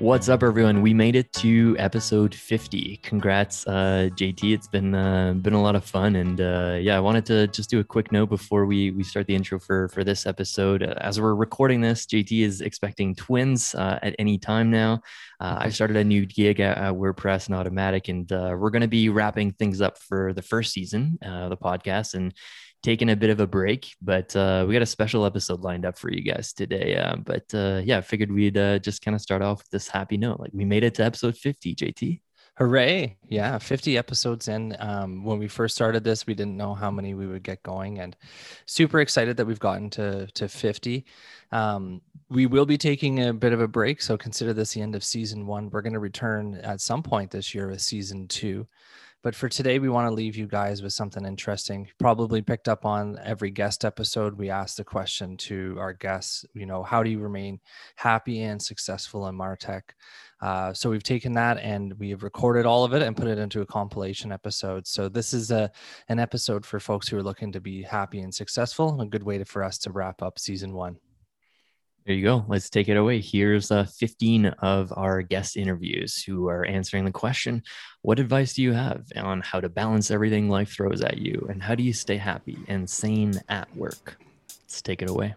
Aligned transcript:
What's 0.00 0.30
up, 0.30 0.42
everyone? 0.42 0.80
We 0.80 0.94
made 0.94 1.14
it 1.14 1.30
to 1.34 1.76
episode 1.78 2.34
50. 2.34 3.00
Congrats, 3.02 3.66
uh, 3.66 4.08
JT. 4.14 4.54
It's 4.54 4.66
been 4.66 4.94
uh, 4.94 5.34
been 5.34 5.52
a 5.52 5.60
lot 5.60 5.76
of 5.76 5.84
fun, 5.84 6.16
and 6.16 6.40
uh, 6.40 6.78
yeah, 6.80 6.96
I 6.96 7.00
wanted 7.00 7.26
to 7.26 7.48
just 7.48 7.68
do 7.68 7.80
a 7.80 7.84
quick 7.84 8.10
note 8.10 8.30
before 8.30 8.64
we 8.64 8.92
we 8.92 9.04
start 9.04 9.26
the 9.26 9.34
intro 9.34 9.58
for 9.58 9.88
for 9.88 10.02
this 10.02 10.24
episode. 10.24 10.82
As 10.82 11.20
we're 11.20 11.34
recording 11.34 11.82
this, 11.82 12.06
JT 12.06 12.42
is 12.42 12.62
expecting 12.62 13.14
twins 13.14 13.74
uh, 13.74 13.98
at 14.00 14.16
any 14.18 14.38
time 14.38 14.70
now. 14.70 15.02
Uh, 15.38 15.56
I 15.58 15.68
started 15.68 15.98
a 15.98 16.04
new 16.04 16.24
gig 16.24 16.60
at, 16.60 16.78
at 16.78 16.94
WordPress 16.94 17.48
and 17.48 17.56
Automattic, 17.56 18.08
and 18.08 18.32
uh, 18.32 18.56
we're 18.58 18.70
going 18.70 18.80
to 18.80 18.88
be 18.88 19.10
wrapping 19.10 19.52
things 19.52 19.82
up 19.82 19.98
for 19.98 20.32
the 20.32 20.40
first 20.40 20.72
season 20.72 21.18
of 21.20 21.50
the 21.50 21.58
podcast 21.58 22.14
and 22.14 22.32
taking 22.82 23.10
a 23.10 23.16
bit 23.16 23.30
of 23.30 23.40
a 23.40 23.46
break, 23.46 23.94
but 24.00 24.34
uh, 24.34 24.64
we 24.66 24.72
got 24.72 24.82
a 24.82 24.86
special 24.86 25.26
episode 25.26 25.60
lined 25.60 25.84
up 25.84 25.98
for 25.98 26.10
you 26.10 26.22
guys 26.22 26.52
today. 26.52 26.96
Uh, 26.96 27.16
but 27.16 27.44
uh, 27.54 27.80
yeah, 27.84 28.00
figured 28.00 28.32
we'd 28.32 28.56
uh, 28.56 28.78
just 28.78 29.02
kind 29.02 29.14
of 29.14 29.20
start 29.20 29.42
off 29.42 29.58
with 29.58 29.70
this 29.70 29.88
happy 29.88 30.16
note. 30.16 30.40
Like 30.40 30.50
we 30.54 30.64
made 30.64 30.84
it 30.84 30.94
to 30.94 31.04
episode 31.04 31.36
50, 31.36 31.74
JT. 31.74 32.20
Hooray. 32.60 33.16
Yeah, 33.26 33.56
50 33.56 33.96
episodes 33.96 34.48
in. 34.48 34.76
Um, 34.78 35.24
when 35.24 35.38
we 35.38 35.48
first 35.48 35.74
started 35.74 36.04
this, 36.04 36.26
we 36.26 36.34
didn't 36.34 36.58
know 36.58 36.74
how 36.74 36.90
many 36.90 37.14
we 37.14 37.26
would 37.26 37.42
get 37.42 37.62
going 37.62 38.00
and 38.00 38.14
super 38.66 39.00
excited 39.00 39.38
that 39.38 39.46
we've 39.46 39.58
gotten 39.58 39.88
to, 39.90 40.26
to 40.34 40.46
50. 40.46 41.06
Um, 41.52 42.02
we 42.28 42.44
will 42.44 42.66
be 42.66 42.76
taking 42.76 43.24
a 43.24 43.32
bit 43.32 43.54
of 43.54 43.62
a 43.62 43.68
break. 43.68 44.02
So 44.02 44.18
consider 44.18 44.52
this 44.52 44.74
the 44.74 44.82
end 44.82 44.94
of 44.94 45.02
season 45.02 45.46
one. 45.46 45.70
We're 45.70 45.80
going 45.80 45.94
to 45.94 46.00
return 46.00 46.56
at 46.56 46.82
some 46.82 47.02
point 47.02 47.30
this 47.30 47.54
year 47.54 47.68
with 47.68 47.80
season 47.80 48.28
two. 48.28 48.66
But 49.22 49.34
for 49.34 49.50
today, 49.50 49.78
we 49.78 49.90
want 49.90 50.08
to 50.08 50.14
leave 50.14 50.34
you 50.34 50.46
guys 50.46 50.82
with 50.82 50.94
something 50.94 51.26
interesting. 51.26 51.88
Probably 51.98 52.40
picked 52.40 52.68
up 52.68 52.86
on 52.86 53.18
every 53.22 53.50
guest 53.50 53.84
episode. 53.84 54.38
We 54.38 54.48
asked 54.48 54.78
the 54.78 54.84
question 54.84 55.36
to 55.38 55.76
our 55.78 55.92
guests, 55.92 56.46
you 56.54 56.64
know, 56.64 56.82
how 56.82 57.02
do 57.02 57.10
you 57.10 57.18
remain 57.18 57.60
happy 57.96 58.40
and 58.40 58.60
successful 58.62 59.28
in 59.28 59.36
Martech? 59.36 59.82
Uh, 60.40 60.72
so 60.72 60.88
we've 60.88 61.02
taken 61.02 61.34
that 61.34 61.58
and 61.58 61.92
we 61.98 62.08
have 62.08 62.22
recorded 62.22 62.64
all 62.64 62.82
of 62.82 62.94
it 62.94 63.02
and 63.02 63.14
put 63.14 63.28
it 63.28 63.38
into 63.38 63.60
a 63.60 63.66
compilation 63.66 64.32
episode. 64.32 64.86
So 64.86 65.10
this 65.10 65.34
is 65.34 65.50
a 65.50 65.70
an 66.08 66.18
episode 66.18 66.64
for 66.64 66.80
folks 66.80 67.06
who 67.06 67.18
are 67.18 67.22
looking 67.22 67.52
to 67.52 67.60
be 67.60 67.82
happy 67.82 68.20
and 68.20 68.34
successful. 68.34 69.02
A 69.02 69.06
good 69.06 69.22
way 69.22 69.36
to, 69.36 69.44
for 69.44 69.62
us 69.62 69.76
to 69.78 69.92
wrap 69.92 70.22
up 70.22 70.38
season 70.38 70.72
one. 70.72 70.96
There 72.06 72.14
you 72.14 72.24
go. 72.24 72.46
Let's 72.48 72.70
take 72.70 72.88
it 72.88 72.96
away. 72.96 73.20
Here's 73.20 73.70
uh, 73.70 73.84
15 73.84 74.46
of 74.46 74.90
our 74.96 75.20
guest 75.20 75.58
interviews 75.58 76.22
who 76.22 76.48
are 76.48 76.64
answering 76.64 77.04
the 77.04 77.12
question 77.12 77.62
What 78.00 78.18
advice 78.18 78.54
do 78.54 78.62
you 78.62 78.72
have 78.72 79.04
on 79.16 79.42
how 79.42 79.60
to 79.60 79.68
balance 79.68 80.10
everything 80.10 80.48
life 80.48 80.72
throws 80.72 81.02
at 81.02 81.18
you? 81.18 81.46
And 81.50 81.62
how 81.62 81.74
do 81.74 81.82
you 81.82 81.92
stay 81.92 82.16
happy 82.16 82.58
and 82.68 82.88
sane 82.88 83.34
at 83.50 83.68
work? 83.76 84.16
Let's 84.48 84.80
take 84.80 85.02
it 85.02 85.10
away. 85.10 85.34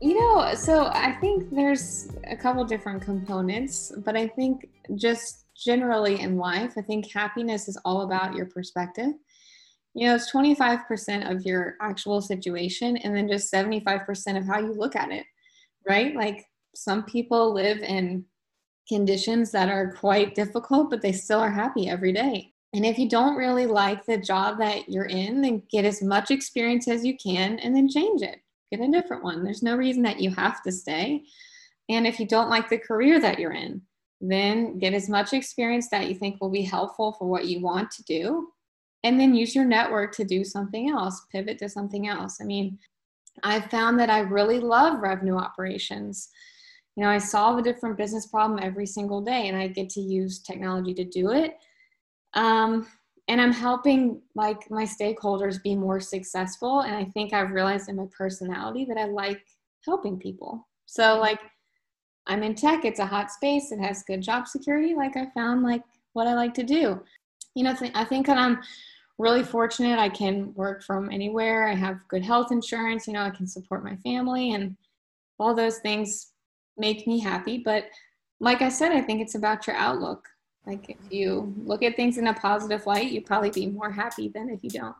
You 0.00 0.18
know, 0.18 0.54
so 0.54 0.86
I 0.86 1.14
think 1.20 1.50
there's 1.54 2.08
a 2.26 2.36
couple 2.36 2.64
different 2.64 3.02
components, 3.02 3.92
but 3.98 4.16
I 4.16 4.28
think 4.28 4.70
just 4.94 5.44
generally 5.62 6.20
in 6.20 6.36
life, 6.36 6.74
I 6.76 6.82
think 6.82 7.10
happiness 7.10 7.68
is 7.68 7.78
all 7.84 8.02
about 8.02 8.34
your 8.34 8.46
perspective. 8.46 9.12
You 9.94 10.06
know, 10.06 10.14
it's 10.14 10.30
25% 10.30 11.30
of 11.30 11.44
your 11.44 11.76
actual 11.80 12.20
situation 12.20 12.96
and 12.98 13.14
then 13.14 13.28
just 13.28 13.52
75% 13.52 14.38
of 14.38 14.46
how 14.46 14.60
you 14.60 14.72
look 14.72 14.96
at 14.96 15.10
it, 15.10 15.26
right? 15.88 16.14
Like 16.14 16.44
some 16.74 17.04
people 17.04 17.52
live 17.52 17.78
in 17.78 18.24
conditions 18.88 19.50
that 19.50 19.68
are 19.68 19.92
quite 19.92 20.34
difficult, 20.34 20.90
but 20.90 21.02
they 21.02 21.12
still 21.12 21.40
are 21.40 21.50
happy 21.50 21.88
every 21.88 22.12
day. 22.12 22.52
And 22.72 22.86
if 22.86 22.98
you 22.98 23.08
don't 23.08 23.36
really 23.36 23.66
like 23.66 24.06
the 24.06 24.18
job 24.18 24.58
that 24.58 24.88
you're 24.88 25.06
in, 25.06 25.42
then 25.42 25.62
get 25.70 25.84
as 25.84 26.02
much 26.02 26.30
experience 26.30 26.86
as 26.86 27.04
you 27.04 27.16
can 27.16 27.58
and 27.58 27.74
then 27.74 27.88
change 27.88 28.22
it. 28.22 28.40
Get 28.70 28.80
a 28.80 28.90
different 28.90 29.24
one. 29.24 29.42
There's 29.42 29.62
no 29.62 29.76
reason 29.76 30.02
that 30.04 30.20
you 30.20 30.30
have 30.30 30.62
to 30.62 30.70
stay. 30.70 31.24
And 31.88 32.06
if 32.06 32.20
you 32.20 32.26
don't 32.26 32.50
like 32.50 32.68
the 32.68 32.78
career 32.78 33.20
that 33.20 33.40
you're 33.40 33.52
in, 33.52 33.82
then 34.20 34.78
get 34.78 34.92
as 34.92 35.08
much 35.08 35.32
experience 35.32 35.88
that 35.88 36.08
you 36.08 36.14
think 36.14 36.40
will 36.40 36.50
be 36.50 36.62
helpful 36.62 37.12
for 37.12 37.26
what 37.26 37.46
you 37.46 37.60
want 37.60 37.90
to 37.92 38.04
do. 38.04 38.48
And 39.02 39.18
then 39.18 39.34
use 39.34 39.54
your 39.54 39.64
network 39.64 40.14
to 40.16 40.24
do 40.24 40.44
something 40.44 40.90
else, 40.90 41.22
pivot 41.32 41.58
to 41.60 41.68
something 41.70 42.06
else. 42.06 42.38
I 42.40 42.44
mean, 42.44 42.78
I've 43.42 43.70
found 43.70 43.98
that 43.98 44.10
I 44.10 44.20
really 44.20 44.60
love 44.60 45.00
revenue 45.00 45.36
operations. 45.36 46.28
You 46.96 47.04
know, 47.04 47.10
I 47.10 47.16
solve 47.16 47.58
a 47.58 47.62
different 47.62 47.96
business 47.96 48.26
problem 48.26 48.60
every 48.62 48.86
single 48.86 49.22
day, 49.22 49.48
and 49.48 49.56
I 49.56 49.68
get 49.68 49.88
to 49.90 50.00
use 50.00 50.40
technology 50.40 50.92
to 50.94 51.04
do 51.04 51.30
it. 51.30 51.56
Um, 52.34 52.86
and 53.28 53.40
I'm 53.40 53.52
helping 53.52 54.20
like 54.34 54.70
my 54.70 54.84
stakeholders 54.84 55.62
be 55.62 55.76
more 55.76 56.00
successful. 56.00 56.80
And 56.80 56.94
I 56.94 57.04
think 57.04 57.32
I've 57.32 57.52
realized 57.52 57.88
in 57.88 57.96
my 57.96 58.06
personality 58.16 58.84
that 58.86 58.98
I 58.98 59.04
like 59.04 59.44
helping 59.84 60.18
people. 60.18 60.68
So, 60.86 61.18
like, 61.20 61.40
I'm 62.26 62.42
in 62.42 62.54
tech, 62.54 62.84
it's 62.84 63.00
a 63.00 63.06
hot 63.06 63.30
space, 63.30 63.72
it 63.72 63.80
has 63.80 64.02
good 64.02 64.22
job 64.22 64.46
security. 64.46 64.94
Like 64.94 65.16
I 65.16 65.26
found 65.30 65.62
like 65.62 65.82
what 66.12 66.26
I 66.26 66.34
like 66.34 66.54
to 66.54 66.62
do. 66.62 67.00
You 67.54 67.64
know, 67.64 67.74
th- 67.74 67.92
I 67.94 68.04
think 68.04 68.26
that 68.26 68.38
I'm 68.38 68.60
really 69.18 69.42
fortunate. 69.42 69.98
I 69.98 70.08
can 70.08 70.54
work 70.54 70.82
from 70.82 71.10
anywhere. 71.10 71.68
I 71.68 71.74
have 71.74 72.06
good 72.08 72.24
health 72.24 72.52
insurance, 72.52 73.06
you 73.06 73.12
know, 73.12 73.22
I 73.22 73.30
can 73.30 73.46
support 73.46 73.84
my 73.84 73.96
family 73.96 74.54
and 74.54 74.76
all 75.38 75.54
those 75.54 75.78
things 75.78 76.32
make 76.76 77.06
me 77.06 77.18
happy. 77.18 77.58
But 77.58 77.84
like 78.40 78.62
I 78.62 78.68
said, 78.68 78.92
I 78.92 79.02
think 79.02 79.20
it's 79.20 79.34
about 79.34 79.66
your 79.66 79.76
outlook. 79.76 80.26
Like 80.66 80.90
if 80.90 80.96
you 81.10 81.54
look 81.64 81.82
at 81.82 81.96
things 81.96 82.18
in 82.18 82.28
a 82.28 82.34
positive 82.34 82.86
light, 82.86 83.12
you'd 83.12 83.26
probably 83.26 83.50
be 83.50 83.66
more 83.66 83.90
happy 83.90 84.28
than 84.28 84.48
if 84.48 84.62
you 84.62 84.70
don't. 84.70 84.96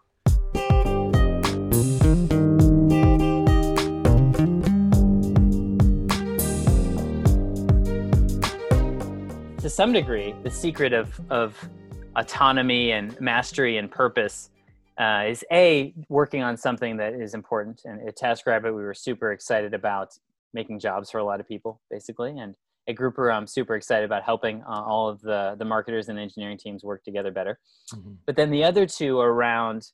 To 9.71 9.77
some 9.77 9.93
degree, 9.93 10.35
the 10.43 10.51
secret 10.51 10.93
of, 10.93 11.21
of 11.31 11.57
autonomy 12.17 12.91
and 12.91 13.19
mastery 13.21 13.77
and 13.77 13.89
purpose 13.89 14.51
uh, 14.99 15.23
is 15.29 15.45
a 15.53 15.95
working 16.09 16.43
on 16.43 16.57
something 16.57 16.97
that 16.97 17.15
is 17.15 17.35
important. 17.35 17.83
And 17.85 18.07
at 18.09 18.19
TaskRabbit, 18.19 18.65
we 18.65 18.83
were 18.83 18.95
super 18.95 19.31
excited 19.31 19.73
about 19.73 20.09
making 20.53 20.81
jobs 20.81 21.09
for 21.09 21.19
a 21.19 21.25
lot 21.25 21.39
of 21.39 21.47
people, 21.47 21.81
basically. 21.89 22.37
And 22.37 22.57
at 22.89 22.97
Grouper, 22.97 23.31
I'm 23.31 23.47
super 23.47 23.77
excited 23.77 24.05
about 24.05 24.25
helping 24.25 24.63
uh, 24.63 24.83
all 24.83 25.09
of 25.09 25.21
the 25.21 25.55
the 25.57 25.65
marketers 25.65 26.09
and 26.09 26.19
engineering 26.19 26.59
teams 26.59 26.83
work 26.83 27.05
together 27.05 27.31
better. 27.31 27.61
Mm-hmm. 27.95 28.15
But 28.27 28.35
then 28.35 28.51
the 28.51 28.65
other 28.65 28.87
two 28.87 29.21
are 29.21 29.31
around 29.31 29.87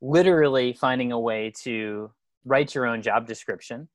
literally 0.00 0.72
finding 0.72 1.12
a 1.12 1.20
way 1.20 1.52
to 1.64 2.10
write 2.46 2.74
your 2.74 2.86
own 2.86 3.02
job 3.02 3.26
description 3.26 3.88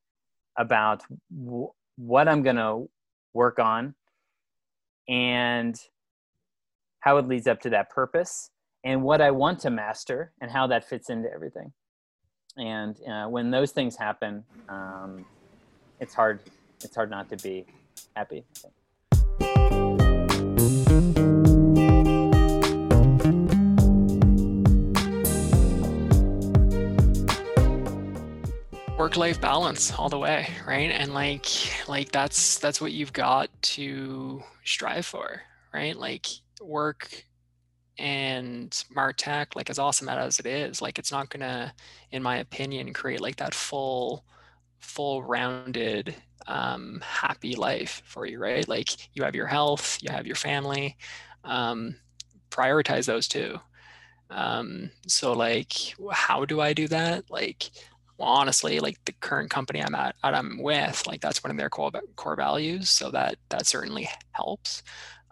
about 0.56 1.02
w- 1.34 1.72
what 1.96 2.28
I'm 2.28 2.44
going 2.44 2.56
to 2.56 2.88
work 3.32 3.58
on 3.58 3.96
and 5.08 5.78
how 7.00 7.18
it 7.18 7.28
leads 7.28 7.46
up 7.46 7.60
to 7.60 7.70
that 7.70 7.90
purpose 7.90 8.50
and 8.84 9.02
what 9.02 9.20
I 9.20 9.30
want 9.30 9.60
to 9.60 9.70
master 9.70 10.32
and 10.40 10.50
how 10.50 10.66
that 10.68 10.88
fits 10.88 11.10
into 11.10 11.30
everything. 11.30 11.72
And 12.56 12.96
uh, 13.08 13.26
when 13.26 13.50
those 13.50 13.72
things 13.72 13.96
happen, 13.96 14.44
um, 14.68 15.24
it's 16.00 16.14
hard. 16.14 16.40
It's 16.82 16.94
hard 16.94 17.10
not 17.10 17.28
to 17.30 17.36
be 17.36 17.66
happy. 18.14 18.44
work 28.98 29.16
life 29.18 29.38
balance 29.38 29.92
all 29.92 30.08
the 30.08 30.18
way 30.18 30.48
right 30.66 30.90
and 30.90 31.12
like 31.12 31.46
like 31.88 32.10
that's 32.10 32.58
that's 32.58 32.80
what 32.80 32.90
you've 32.90 33.12
got 33.12 33.50
to 33.60 34.42
strive 34.64 35.06
for 35.06 35.42
right? 35.72 35.96
Like 35.96 36.26
work 36.60 37.26
and 37.98 38.70
martech 38.94 39.54
like 39.54 39.70
as 39.70 39.78
awesome 39.78 40.08
as 40.08 40.40
it 40.40 40.46
is 40.46 40.82
like 40.82 40.98
it's 40.98 41.12
not 41.12 41.30
gonna 41.30 41.72
in 42.10 42.22
my 42.22 42.38
opinion 42.38 42.92
create 42.92 43.20
like 43.20 43.36
that 43.36 43.54
full 43.54 44.24
full 44.80 45.22
rounded 45.22 46.14
um 46.48 47.00
happy 47.04 47.54
life 47.54 48.02
for 48.04 48.26
you 48.26 48.38
right? 48.38 48.68
Like 48.68 48.88
you 49.14 49.22
have 49.24 49.34
your 49.36 49.46
health 49.46 49.98
you 50.02 50.10
have 50.12 50.26
your 50.26 50.36
family 50.36 50.96
um 51.44 51.96
prioritize 52.50 53.06
those 53.06 53.28
too 53.28 53.58
um 54.30 54.90
so 55.06 55.32
like 55.32 55.72
how 56.12 56.44
do 56.44 56.60
i 56.60 56.72
do 56.72 56.88
that? 56.88 57.30
Like 57.30 57.70
well, 58.18 58.28
honestly, 58.28 58.80
like 58.80 59.04
the 59.04 59.12
current 59.12 59.50
company 59.50 59.82
I'm 59.82 59.94
at, 59.94 60.14
I'm 60.22 60.62
with, 60.62 61.06
like 61.06 61.20
that's 61.20 61.42
one 61.42 61.50
of 61.50 61.56
their 61.56 61.70
core 61.70 61.90
core 62.16 62.36
values. 62.36 62.90
So 62.90 63.10
that 63.10 63.36
that 63.48 63.66
certainly 63.66 64.08
helps. 64.32 64.82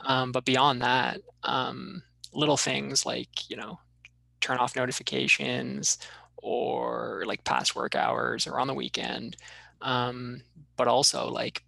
Um, 0.01 0.33
but 0.33 0.45
beyond 0.45 0.83
that, 0.83 1.21
um, 1.45 2.03
little 2.33 2.57
things 2.57 3.07
like, 3.07 3.49
you 3.49 3.57
know, 3.57 3.79
turn 4.41 4.59
off 4.59 4.75
notifications 4.75 5.99
or 6.37 7.23
like 7.27 7.45
past 7.45 7.77
work 7.77 7.95
hours 7.95 8.47
or 8.47 8.59
on 8.59 8.67
the 8.67 8.75
weekend. 8.75 9.37
Um, 9.81 10.43
but 10.77 10.89
also 10.89 11.29
like 11.29 11.63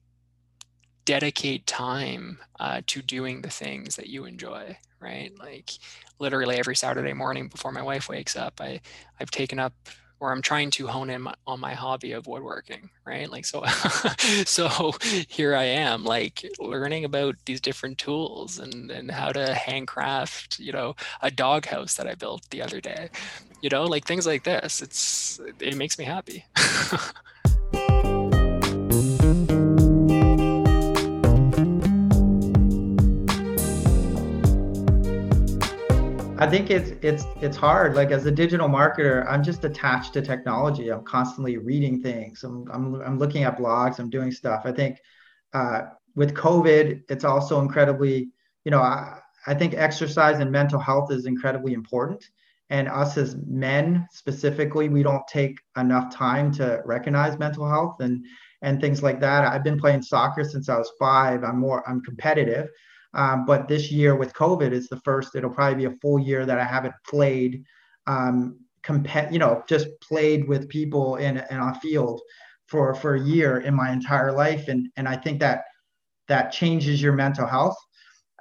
dedicate 1.05 1.67
time 1.67 2.38
uh, 2.58 2.81
to 2.87 3.02
doing 3.02 3.43
the 3.43 3.50
things 3.50 3.96
that 3.96 4.08
you 4.08 4.25
enjoy, 4.25 4.76
right? 5.00 5.32
Like 5.38 5.70
literally 6.19 6.56
every 6.56 6.75
Saturday 6.75 7.12
morning 7.12 7.49
before 7.49 7.72
my 7.72 7.82
wife 7.82 8.08
wakes 8.08 8.37
up, 8.37 8.60
I, 8.60 8.81
I've 9.20 9.31
taken 9.31 9.58
up 9.58 9.75
or 10.24 10.32
I'm 10.32 10.40
trying 10.40 10.70
to 10.70 10.86
hone 10.86 11.10
in 11.10 11.20
my, 11.20 11.34
on 11.46 11.60
my 11.60 11.74
hobby 11.74 12.12
of 12.12 12.26
woodworking, 12.26 12.88
right? 13.04 13.30
Like 13.30 13.44
so, 13.44 13.62
so 14.46 14.92
here 15.28 15.54
I 15.54 15.64
am, 15.64 16.02
like 16.02 16.50
learning 16.58 17.04
about 17.04 17.34
these 17.44 17.60
different 17.60 17.98
tools 17.98 18.58
and 18.58 18.90
and 18.90 19.10
how 19.10 19.32
to 19.32 19.52
handcraft, 19.52 20.58
you 20.58 20.72
know, 20.72 20.96
a 21.20 21.30
doghouse 21.30 21.96
that 21.96 22.06
I 22.06 22.14
built 22.14 22.48
the 22.48 22.62
other 22.62 22.80
day, 22.80 23.10
you 23.60 23.68
know, 23.68 23.84
like 23.84 24.06
things 24.06 24.26
like 24.26 24.44
this. 24.44 24.80
It's 24.80 25.38
it 25.60 25.76
makes 25.76 25.98
me 25.98 26.06
happy. 26.06 26.46
I 36.44 36.46
think 36.46 36.70
it's 36.70 36.91
it's 37.00 37.25
it's 37.41 37.56
hard. 37.56 37.94
Like 37.94 38.11
as 38.11 38.26
a 38.26 38.31
digital 38.31 38.69
marketer, 38.69 39.26
I'm 39.26 39.43
just 39.43 39.64
attached 39.64 40.12
to 40.12 40.20
technology. 40.20 40.91
I'm 40.91 41.02
constantly 41.02 41.56
reading 41.56 42.02
things. 42.02 42.44
I'm 42.44 42.70
I'm, 42.70 43.00
I'm 43.00 43.19
looking 43.19 43.44
at 43.44 43.56
blogs. 43.56 43.99
I'm 43.99 44.11
doing 44.11 44.31
stuff. 44.31 44.61
I 44.67 44.73
think 44.73 44.99
uh, 45.55 45.85
with 46.14 46.35
COVID, 46.35 47.00
it's 47.08 47.25
also 47.25 47.62
incredibly, 47.62 48.29
you 48.67 48.70
know, 48.70 48.82
I, 48.82 49.20
I 49.46 49.55
think 49.55 49.73
exercise 49.73 50.38
and 50.38 50.52
mental 50.52 50.79
health 50.79 51.11
is 51.11 51.25
incredibly 51.25 51.73
important. 51.73 52.23
And 52.69 52.88
us 52.88 53.17
as 53.17 53.37
men 53.46 54.06
specifically, 54.12 54.91
we 54.91 55.02
don't 55.02 55.26
take 55.26 55.58
enough 55.79 56.14
time 56.14 56.52
to 56.56 56.82
recognize 56.85 57.38
mental 57.38 57.67
health 57.67 57.96
and 58.00 58.23
and 58.61 58.82
things 58.82 59.02
like 59.02 59.19
that. 59.20 59.50
I've 59.50 59.64
been 59.64 59.81
playing 59.81 60.02
soccer 60.02 60.44
since 60.44 60.69
I 60.69 60.76
was 60.76 60.93
five. 60.99 61.43
I'm 61.43 61.58
more 61.58 61.82
I'm 61.88 62.02
competitive. 62.02 62.69
Um, 63.14 63.46
but 63.46 63.69
this 63.69 63.90
year 63.90 64.16
with 64.16 64.32
COVID, 64.34 64.72
it's 64.72 64.88
the 64.88 65.00
first. 65.00 65.34
It'll 65.34 65.50
probably 65.50 65.76
be 65.76 65.94
a 65.94 65.96
full 66.02 66.19
year 66.19 66.44
that 66.46 66.58
I 66.58 66.64
haven't 66.64 66.94
played, 67.06 67.64
um, 68.06 68.58
you 69.31 69.38
know, 69.38 69.62
just 69.69 69.88
played 70.00 70.46
with 70.46 70.69
people 70.69 71.16
in 71.16 71.38
in 71.38 71.58
a 71.58 71.75
field 71.81 72.20
for 72.66 72.94
for 72.94 73.14
a 73.14 73.20
year 73.20 73.61
in 73.61 73.75
my 73.75 73.93
entire 73.93 74.32
life, 74.32 74.69
and 74.69 74.88
and 74.96 75.08
I 75.08 75.16
think 75.16 75.40
that 75.40 75.64
that 76.28 76.52
changes 76.52 77.00
your 77.00 77.12
mental 77.12 77.46
health. 77.46 77.76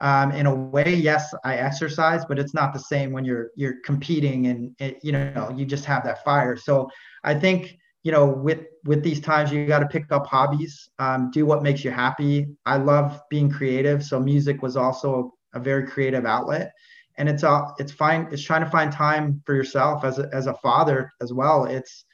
Um, 0.01 0.31
in 0.31 0.47
a 0.47 0.53
way, 0.55 0.95
yes, 0.95 1.33
I 1.45 1.57
exercise, 1.57 2.25
but 2.25 2.39
it's 2.39 2.53
not 2.53 2.73
the 2.73 2.79
same 2.79 3.11
when 3.11 3.23
you're 3.23 3.51
you're 3.55 3.79
competing 3.85 4.47
and 4.47 4.75
it, 4.79 4.97
you 5.03 5.11
know 5.11 5.53
you 5.55 5.65
just 5.65 5.85
have 5.85 6.03
that 6.03 6.23
fire. 6.23 6.57
So 6.57 6.89
I 7.23 7.35
think 7.35 7.77
you 8.03 8.11
know 8.11 8.25
with 8.25 8.59
with 8.85 9.01
these 9.01 9.21
times 9.21 9.51
you 9.51 9.65
got 9.65 9.79
to 9.79 9.87
pick 9.87 10.11
up 10.11 10.27
hobbies 10.27 10.89
um, 10.99 11.31
do 11.31 11.45
what 11.45 11.63
makes 11.63 11.83
you 11.83 11.91
happy. 11.91 12.47
I 12.65 12.77
love 12.77 13.21
being 13.29 13.49
creative 13.49 14.03
so 14.03 14.19
music 14.19 14.61
was 14.61 14.77
also 14.77 15.33
a, 15.53 15.59
very 15.59 15.87
creative 15.87 16.25
outlet. 16.25 16.73
And 17.17 17.29
it's 17.29 17.43
all 17.43 17.75
it's 17.79 17.91
fine 17.91 18.27
it's 18.31 18.43
trying 18.43 18.63
to 18.63 18.69
find 18.69 18.91
time 18.91 19.41
for 19.45 19.55
yourself 19.55 20.03
as 20.03 20.19
a, 20.19 20.29
as 20.33 20.47
a 20.47 20.53
father 20.55 21.11
as 21.21 21.31
well. 21.31 21.65
It's 21.65 22.05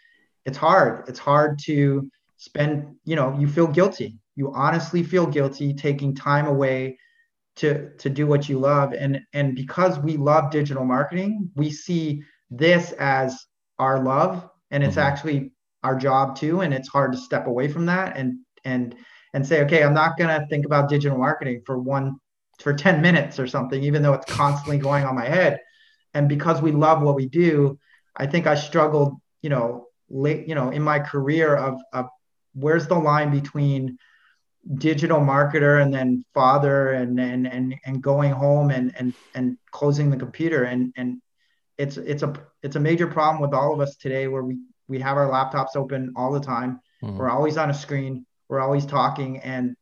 it's 0.46 0.58
hard. 0.58 1.08
It's 1.08 1.20
hard 1.20 1.60
to 1.66 2.10
spend 2.38 2.96
you 3.06 3.16
know 3.16 3.36
you 3.40 3.48
feel 3.48 3.68
guilty. 3.68 4.20
You 4.36 4.54
honestly 4.54 5.04
feel 5.04 5.26
guilty 5.26 5.74
taking 5.74 6.14
time 6.14 6.46
away 6.46 6.98
to 7.58 7.90
to 7.98 8.10
do 8.10 8.28
what 8.28 8.48
you 8.48 8.60
love. 8.60 8.94
And 8.94 9.22
and 9.34 9.56
because 9.56 9.98
we 10.00 10.18
love 10.18 10.52
digital 10.52 10.86
marketing 10.86 11.50
we 11.56 11.72
see 11.72 12.22
this 12.52 12.92
as 12.94 13.46
our 13.80 14.04
love 14.04 14.50
and 14.72 14.84
it's 14.84 14.98
mm-hmm. 14.98 15.08
actually 15.08 15.52
our 15.84 15.96
job 15.96 16.36
too 16.36 16.62
and 16.62 16.74
it's 16.74 16.90
hard 16.90 17.12
to 17.12 17.18
step 17.18 17.48
away 17.48 17.68
from 17.68 17.86
that 17.86 18.18
and 18.18 18.40
and 18.66 18.96
and 19.34 19.46
say 19.46 19.64
okay 19.64 19.84
i'm 19.84 19.94
not 19.94 20.18
going 20.18 20.30
to 20.30 20.46
think 20.48 20.66
about 20.66 20.90
digital 20.90 21.18
marketing 21.18 21.62
for 21.66 21.78
one 21.78 22.16
for 22.60 22.74
10 22.74 23.02
minutes 23.02 23.40
or 23.40 23.48
something 23.48 23.82
even 23.84 24.02
though 24.02 24.14
it's 24.14 24.32
constantly 24.32 24.78
going 24.78 25.06
on 25.06 25.16
my 25.16 25.26
head. 25.26 25.62
And 26.14 26.28
because 26.28 26.62
we 26.62 26.72
love 26.72 27.02
what 27.02 27.16
we 27.16 27.28
do 27.28 27.78
i 28.16 28.26
think 28.26 28.48
i 28.48 28.56
struggled 28.56 29.14
you 29.42 29.50
know 29.50 29.88
late 30.10 30.48
you 30.48 30.56
know 30.56 30.70
in 30.72 30.82
my 30.82 31.00
career 31.00 31.56
of, 31.56 31.80
of 31.94 32.08
where's 32.54 32.88
the 32.88 32.96
line 32.96 33.32
between 33.32 33.98
digital 34.76 35.20
marketer 35.20 35.82
and 35.82 35.94
then 35.94 36.24
father 36.34 36.92
and 36.92 37.20
and 37.20 37.48
and, 37.48 37.76
and 37.86 38.02
going 38.02 38.32
home 38.32 38.70
and 38.70 38.94
and 38.98 39.14
and 39.34 39.58
closing 39.72 40.10
the 40.10 40.18
computer. 40.18 40.64
And 40.64 40.94
and 40.96 41.22
it's 41.78 41.98
it's 41.98 42.24
a 42.24 42.34
it's 42.62 42.76
a 42.76 42.80
major 42.80 43.08
problem 43.08 43.42
with 43.42 43.54
all 43.54 43.74
of 43.74 43.80
us 43.80 43.96
today 43.96 44.28
where 44.28 44.44
we 44.44 44.58
we 44.90 45.00
have 45.00 45.16
our 45.16 45.30
laptops 45.30 45.76
open 45.76 46.12
all 46.16 46.34
the 46.34 46.40
time. 46.40 46.82
Mm-hmm. 47.02 47.18
We're 47.18 47.30
always 47.30 47.56
on 47.56 47.70
a 47.70 47.74
screen. 47.74 48.26
We're 48.50 48.60
always 48.60 48.86
talking, 48.86 49.38
and 49.38 49.76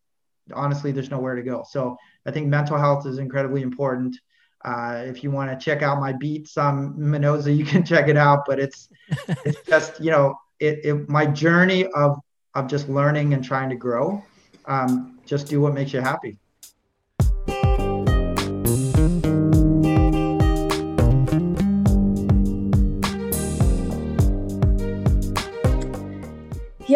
honestly, 0.54 0.92
there's 0.92 1.10
nowhere 1.10 1.36
to 1.36 1.42
go. 1.42 1.64
So 1.68 1.98
I 2.26 2.32
think 2.32 2.48
mental 2.48 2.78
health 2.78 3.08
is 3.08 3.18
incredibly 3.18 3.62
important. 3.62 4.18
Uh, 4.64 5.04
if 5.06 5.24
you 5.24 5.32
want 5.32 5.50
to 5.50 5.64
check 5.64 5.82
out 5.82 6.00
my 6.00 6.12
beats 6.12 6.58
on 6.58 6.94
Minoza, 6.98 7.52
you 7.52 7.66
can 7.66 7.84
check 7.92 8.10
it 8.10 8.18
out. 8.18 8.44
But 8.46 8.60
it's 8.60 8.90
it's 9.46 9.62
just 9.68 10.00
you 10.00 10.12
know 10.12 10.36
it, 10.60 10.80
it 10.84 11.10
my 11.10 11.26
journey 11.26 11.88
of 11.88 12.20
of 12.54 12.68
just 12.68 12.90
learning 12.90 13.34
and 13.34 13.44
trying 13.44 13.70
to 13.70 13.76
grow. 13.76 14.24
Um, 14.66 15.20
just 15.26 15.48
do 15.48 15.62
what 15.62 15.74
makes 15.74 15.94
you 15.94 16.02
happy. 16.02 16.38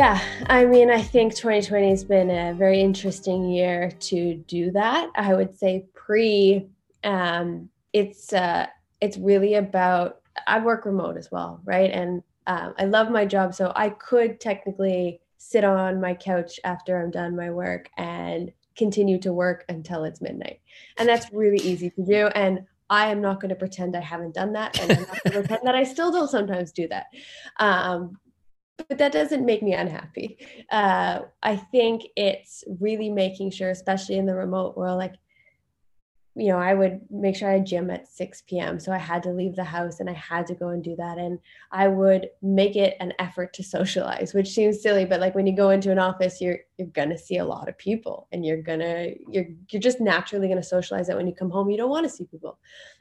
Yeah, 0.01 0.19
I 0.47 0.65
mean, 0.65 0.89
I 0.89 0.99
think 0.99 1.35
2020 1.35 1.91
has 1.91 2.03
been 2.03 2.31
a 2.31 2.55
very 2.55 2.81
interesting 2.81 3.47
year 3.47 3.91
to 3.99 4.33
do 4.33 4.71
that. 4.71 5.11
I 5.13 5.35
would 5.35 5.55
say 5.55 5.85
pre, 5.93 6.65
um, 7.03 7.69
it's 7.93 8.33
uh, 8.33 8.65
it's 8.99 9.19
really 9.19 9.53
about. 9.53 10.21
I 10.47 10.57
work 10.57 10.85
remote 10.85 11.17
as 11.17 11.29
well, 11.31 11.61
right? 11.65 11.91
And 11.91 12.23
um, 12.47 12.73
I 12.79 12.85
love 12.85 13.11
my 13.11 13.25
job, 13.25 13.53
so 13.53 13.73
I 13.75 13.91
could 13.91 14.39
technically 14.39 15.21
sit 15.37 15.63
on 15.63 16.01
my 16.01 16.15
couch 16.15 16.59
after 16.63 16.99
I'm 16.99 17.11
done 17.11 17.35
my 17.35 17.51
work 17.51 17.87
and 17.95 18.51
continue 18.75 19.19
to 19.19 19.31
work 19.31 19.65
until 19.69 20.03
it's 20.03 20.19
midnight, 20.19 20.61
and 20.97 21.07
that's 21.07 21.31
really 21.31 21.63
easy 21.63 21.91
to 21.91 22.03
do. 22.03 22.25
And 22.33 22.65
I 22.89 23.11
am 23.11 23.21
not 23.21 23.39
going 23.39 23.49
to 23.49 23.55
pretend 23.55 23.95
I 23.95 24.01
haven't 24.01 24.33
done 24.33 24.53
that, 24.53 24.79
and 24.79 24.93
I'm 24.93 25.01
not 25.03 25.23
going 25.23 25.33
to 25.33 25.39
pretend 25.41 25.67
that 25.67 25.75
I 25.75 25.83
still 25.83 26.11
don't 26.11 26.27
sometimes 26.27 26.71
do 26.71 26.87
that. 26.87 27.05
Um, 27.59 28.17
but 28.87 28.97
that 28.97 29.11
doesn't 29.11 29.45
make 29.45 29.63
me 29.63 29.73
unhappy. 29.73 30.37
Uh, 30.71 31.21
I 31.43 31.55
think 31.55 32.03
it's 32.15 32.63
really 32.79 33.09
making 33.09 33.51
sure, 33.51 33.69
especially 33.69 34.17
in 34.17 34.25
the 34.25 34.35
remote 34.35 34.77
world, 34.77 34.97
like, 34.97 35.15
you 36.35 36.47
know, 36.47 36.59
I 36.59 36.73
would 36.73 37.01
make 37.09 37.35
sure 37.35 37.49
I 37.49 37.53
had 37.53 37.65
gym 37.65 37.89
at 37.89 38.07
6 38.07 38.43
p.m. 38.47 38.79
So 38.79 38.93
I 38.93 38.97
had 38.97 39.21
to 39.23 39.33
leave 39.33 39.57
the 39.57 39.65
house 39.65 39.99
and 39.99 40.09
I 40.09 40.13
had 40.13 40.47
to 40.47 40.55
go 40.55 40.69
and 40.69 40.81
do 40.81 40.95
that. 40.95 41.17
And 41.17 41.39
I 41.73 41.89
would 41.89 42.29
make 42.41 42.77
it 42.77 42.95
an 43.01 43.11
effort 43.19 43.53
to 43.55 43.63
socialize, 43.63 44.33
which 44.33 44.49
seems 44.49 44.81
silly, 44.81 45.03
but 45.03 45.19
like 45.19 45.35
when 45.35 45.45
you 45.45 45.55
go 45.55 45.71
into 45.71 45.91
an 45.91 45.99
office, 45.99 46.39
you're 46.39 46.59
you're 46.77 46.87
gonna 46.87 47.17
see 47.17 47.37
a 47.37 47.45
lot 47.45 47.67
of 47.67 47.77
people 47.77 48.27
and 48.31 48.45
you're 48.45 48.61
gonna 48.61 49.09
you're 49.27 49.47
you're 49.69 49.81
just 49.81 49.99
naturally 49.99 50.47
gonna 50.47 50.63
socialize 50.63 51.07
that 51.07 51.17
when 51.17 51.27
you 51.27 51.35
come 51.35 51.49
home, 51.49 51.69
you 51.69 51.77
don't 51.77 51.89
want 51.89 52.05
to 52.05 52.09
see 52.09 52.23
people. 52.23 52.59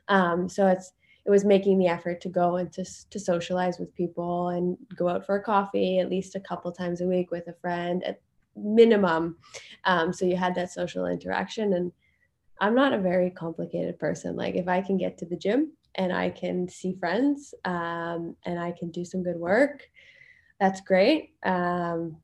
Um, 0.08 0.49
so 0.49 0.66
it's 0.66 0.92
it 1.25 1.31
was 1.31 1.45
making 1.45 1.79
the 1.79 1.87
effort 1.87 2.21
to 2.23 2.29
go 2.29 2.57
and 2.57 2.73
to, 2.73 2.85
to 3.11 3.19
socialize 3.19 3.79
with 3.79 3.95
people 3.95 4.49
and 4.49 4.77
go 4.97 5.09
out 5.09 5.27
for 5.27 5.37
a 5.37 5.43
coffee 5.43 5.99
at 5.99 6.11
least 6.11 6.35
a 6.35 6.41
couple 6.41 6.73
times 6.73 7.00
a 7.00 7.07
week 7.07 7.31
with 7.31 7.47
a 7.49 7.55
friend 7.61 8.03
at 8.05 8.21
minimum. 8.57 9.37
Um, 9.85 10.12
so 10.12 10.25
you 10.25 10.37
had 10.37 10.55
that 10.57 10.73
social 10.73 11.07
interaction 11.07 11.73
and 11.75 11.93
i'm 12.61 12.75
not 12.75 12.93
a 12.93 12.99
very 12.99 13.31
complicated 13.31 13.99
person. 13.99 14.37
Like 14.37 14.55
if 14.55 14.69
i 14.69 14.81
can 14.81 14.97
get 14.97 15.19
to 15.19 15.27
the 15.27 15.37
gym 15.37 15.73
and 15.97 16.12
i 16.12 16.31
can 16.31 16.69
see 16.69 16.95
friends 16.95 17.55
um, 17.65 18.37
and 18.45 18.59
i 18.59 18.73
can 18.73 18.91
do 18.91 19.05
some 19.05 19.23
good 19.23 19.37
work 19.37 19.89
that's 20.59 20.83
great. 20.83 21.33
Um, 21.43 22.19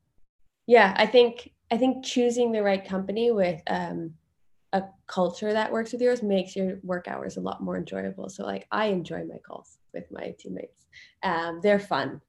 yeah 0.66 0.94
i 0.96 1.06
think 1.06 1.52
i 1.70 1.76
think 1.76 2.04
choosing 2.04 2.52
the 2.52 2.62
right 2.62 2.84
company 2.84 3.30
with 3.30 3.60
um, 3.68 4.14
a 4.76 4.88
culture 5.06 5.52
that 5.52 5.72
works 5.72 5.92
with 5.92 6.02
yours 6.02 6.22
makes 6.22 6.54
your 6.54 6.78
work 6.82 7.08
hours 7.08 7.36
a 7.36 7.40
lot 7.40 7.62
more 7.62 7.76
enjoyable. 7.76 8.28
So 8.28 8.44
like 8.44 8.66
I 8.70 8.86
enjoy 8.86 9.24
my 9.24 9.38
calls 9.38 9.78
with 9.94 10.04
my 10.10 10.34
teammates. 10.38 10.86
Um, 11.22 11.60
they're 11.62 11.78
fun. 11.78 12.20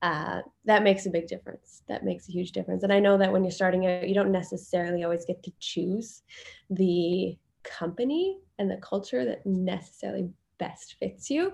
Uh, 0.00 0.42
that 0.64 0.84
makes 0.84 1.06
a 1.06 1.10
big 1.10 1.26
difference. 1.26 1.82
That 1.88 2.04
makes 2.04 2.28
a 2.28 2.32
huge 2.32 2.52
difference. 2.52 2.84
And 2.84 2.92
I 2.92 3.00
know 3.00 3.18
that 3.18 3.32
when 3.32 3.42
you're 3.42 3.50
starting 3.50 3.86
out, 3.86 4.08
you 4.08 4.14
don't 4.14 4.30
necessarily 4.30 5.02
always 5.02 5.24
get 5.24 5.42
to 5.42 5.52
choose 5.58 6.22
the 6.70 7.36
company 7.64 8.38
and 8.58 8.70
the 8.70 8.76
culture 8.76 9.24
that 9.24 9.44
necessarily 9.44 10.30
best 10.58 10.96
fits 11.00 11.30
you. 11.30 11.52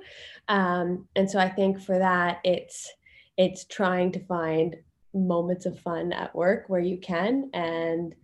Um, 0.49 1.09
and 1.17 1.31
so 1.31 1.39
I 1.39 1.49
think 1.49 1.81
for 1.81 1.99
that, 1.99 2.41
it's 2.45 2.93
it's 3.37 3.65
trying 3.65 4.13
to 4.13 4.21
find 4.27 4.77
moments 5.15 5.67
of 5.67 5.79
fun 5.81 6.13
at 6.13 6.35
work 6.35 6.65
where 6.69 6.81
you 6.81 6.99
can 6.99 7.51
and 7.55 8.15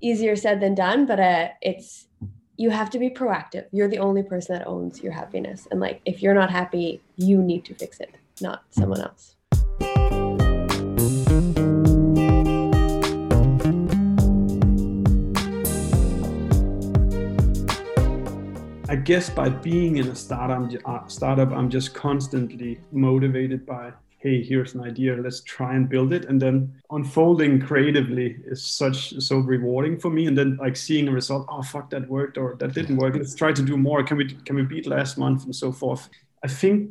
easier 0.00 0.36
said 0.36 0.60
than 0.60 0.74
done, 0.74 1.06
but 1.06 1.20
uh, 1.20 1.48
it's 1.60 2.06
you 2.56 2.70
have 2.70 2.90
to 2.90 2.98
be 2.98 3.10
proactive. 3.10 3.66
You're 3.72 3.88
the 3.88 3.98
only 3.98 4.22
person 4.22 4.58
that 4.58 4.66
owns 4.66 5.02
your 5.02 5.12
happiness, 5.12 5.66
and 5.70 5.80
like 5.80 6.00
if 6.04 6.22
you're 6.22 6.34
not 6.34 6.50
happy, 6.50 7.00
you 7.16 7.42
need 7.42 7.64
to 7.66 7.74
fix 7.74 8.00
it, 8.00 8.14
not 8.40 8.64
someone 8.70 9.00
else. 9.00 9.36
I 18.88 18.96
guess 18.96 19.30
by 19.30 19.48
being 19.48 19.98
in 19.98 20.08
a 20.08 20.16
startup, 20.16 20.68
uh, 20.84 21.06
startup, 21.06 21.52
I'm 21.52 21.70
just 21.70 21.94
constantly 21.94 22.80
motivated 22.90 23.64
by, 23.64 23.92
hey, 24.20 24.42
here's 24.42 24.74
an 24.74 24.82
idea, 24.82 25.16
let's 25.16 25.40
try 25.40 25.74
and 25.74 25.88
build 25.88 26.12
it, 26.12 26.26
and 26.26 26.40
then 26.40 26.74
unfolding 26.90 27.58
creatively 27.58 28.36
is 28.44 28.62
such 28.62 29.18
so 29.18 29.38
rewarding 29.38 29.98
for 29.98 30.10
me. 30.10 30.26
And 30.26 30.36
then 30.36 30.58
like 30.60 30.76
seeing 30.76 31.08
a 31.08 31.12
result, 31.12 31.46
oh 31.48 31.62
fuck, 31.62 31.88
that 31.90 32.08
worked 32.08 32.36
or 32.36 32.54
that 32.60 32.74
didn't 32.74 32.98
work. 32.98 33.14
Let's 33.14 33.34
try 33.34 33.52
to 33.52 33.62
do 33.62 33.76
more. 33.76 34.02
Can 34.04 34.18
we 34.18 34.26
can 34.44 34.56
we 34.56 34.62
beat 34.62 34.86
last 34.86 35.16
month 35.16 35.44
and 35.44 35.56
so 35.56 35.72
forth? 35.72 36.08
I 36.44 36.48
think 36.48 36.90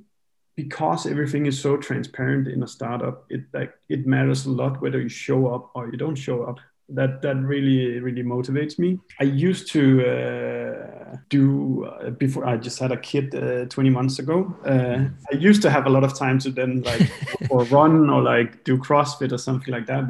because 0.55 1.05
everything 1.05 1.45
is 1.45 1.62
so 1.62 1.77
transparent 1.77 2.48
in 2.48 2.63
a 2.63 2.67
startup, 2.67 3.25
it 3.29 3.41
like 3.53 3.74
it 3.89 4.07
matters 4.07 4.45
a 4.48 4.51
lot 4.51 4.81
whether 4.81 5.00
you 5.00 5.09
show 5.09 5.53
up 5.53 5.69
or 5.75 5.88
you 5.89 5.98
don't 5.98 6.15
show 6.15 6.43
up 6.43 6.59
that 6.91 7.22
that 7.22 7.38
really 7.38 8.00
really 8.00 8.24
motivates 8.24 8.79
me. 8.79 9.00
I 9.19 9.24
used 9.24 9.72
to 9.72 10.05
uh, 10.05 11.00
do 11.29 11.86
uh, 11.86 12.10
before 12.12 12.46
i 12.46 12.58
just 12.58 12.79
had 12.79 12.91
a 12.91 12.98
kid 12.98 13.34
uh, 13.36 13.65
20 13.65 13.89
months 13.89 14.19
ago 14.19 14.53
uh, 14.65 15.05
i 15.31 15.36
used 15.36 15.62
to 15.62 15.69
have 15.69 15.86
a 15.86 15.89
lot 15.89 16.03
of 16.03 16.17
time 16.17 16.39
to 16.39 16.51
then 16.51 16.81
like 16.84 17.10
or 17.50 17.63
run 17.65 18.10
or 18.10 18.22
like 18.22 18.63
do 18.63 18.77
crossfit 18.77 19.31
or 19.31 19.38
something 19.38 19.74
like 19.74 19.86
that 19.86 20.03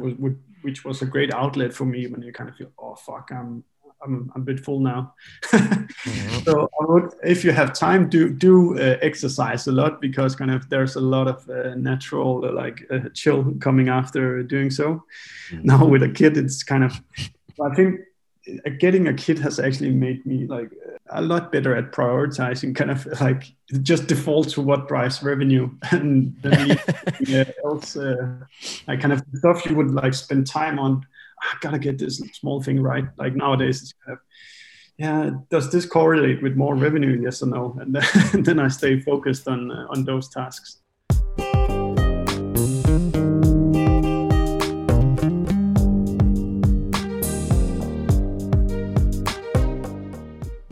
which 0.62 0.84
was 0.84 1.02
a 1.02 1.06
great 1.06 1.32
outlet 1.32 1.72
for 1.72 1.84
me 1.84 2.06
when 2.06 2.22
you 2.22 2.32
kind 2.32 2.50
of 2.50 2.56
feel 2.56 2.70
oh 2.78 2.94
fuck 2.94 3.30
i'm 3.32 3.64
I'm, 4.02 4.30
I'm 4.34 4.42
a 4.42 4.44
bit 4.44 4.60
full 4.60 4.80
now. 4.80 5.14
mm-hmm. 5.44 6.38
So 6.44 6.68
would, 6.80 7.12
if 7.22 7.44
you 7.44 7.52
have 7.52 7.72
time, 7.72 8.08
do 8.08 8.30
do 8.30 8.78
uh, 8.78 8.96
exercise 9.02 9.66
a 9.66 9.72
lot 9.72 10.00
because 10.00 10.34
kind 10.34 10.50
of 10.50 10.68
there's 10.70 10.96
a 10.96 11.00
lot 11.00 11.28
of 11.28 11.48
uh, 11.48 11.74
natural 11.74 12.44
uh, 12.44 12.52
like 12.52 12.86
uh, 12.90 13.08
chill 13.14 13.54
coming 13.60 13.88
after 13.88 14.42
doing 14.42 14.70
so. 14.70 15.04
Mm-hmm. 15.50 15.64
Now 15.64 15.84
with 15.84 16.02
a 16.02 16.08
kid, 16.08 16.36
it's 16.36 16.62
kind 16.62 16.84
of 16.84 17.00
I 17.62 17.74
think 17.74 18.00
uh, 18.66 18.70
getting 18.78 19.08
a 19.08 19.14
kid 19.14 19.38
has 19.38 19.60
actually 19.60 19.90
made 19.90 20.24
me 20.24 20.46
like 20.46 20.70
a 21.10 21.22
lot 21.22 21.52
better 21.52 21.74
at 21.76 21.92
prioritizing 21.92 22.74
kind 22.74 22.90
of 22.90 23.06
like 23.20 23.52
just 23.82 24.06
default 24.06 24.48
to 24.50 24.60
what 24.62 24.88
drives 24.88 25.22
revenue 25.22 25.70
and 25.90 26.34
then 26.42 26.78
else 27.64 27.96
uh, 27.96 28.36
like 28.86 29.00
kind 29.00 29.12
of 29.12 29.22
stuff 29.34 29.66
you 29.66 29.74
would 29.74 29.90
like 29.90 30.14
spend 30.14 30.46
time 30.46 30.78
on 30.78 31.06
I 31.42 31.56
gotta 31.60 31.78
get 31.78 31.98
this 31.98 32.18
small 32.34 32.62
thing 32.62 32.80
right. 32.80 33.04
Like 33.16 33.34
nowadays, 33.34 33.94
kind 34.04 34.18
of, 34.18 34.24
yeah, 34.98 35.30
does 35.50 35.70
this 35.72 35.86
correlate 35.86 36.42
with 36.42 36.56
more 36.56 36.74
revenue? 36.74 37.20
Yes 37.22 37.42
or 37.42 37.46
no? 37.46 37.76
And 37.80 37.94
then, 37.94 38.04
and 38.32 38.44
then 38.44 38.58
I 38.58 38.68
stay 38.68 39.00
focused 39.00 39.48
on 39.48 39.70
uh, 39.70 39.86
on 39.90 40.04
those 40.04 40.28
tasks. 40.28 40.80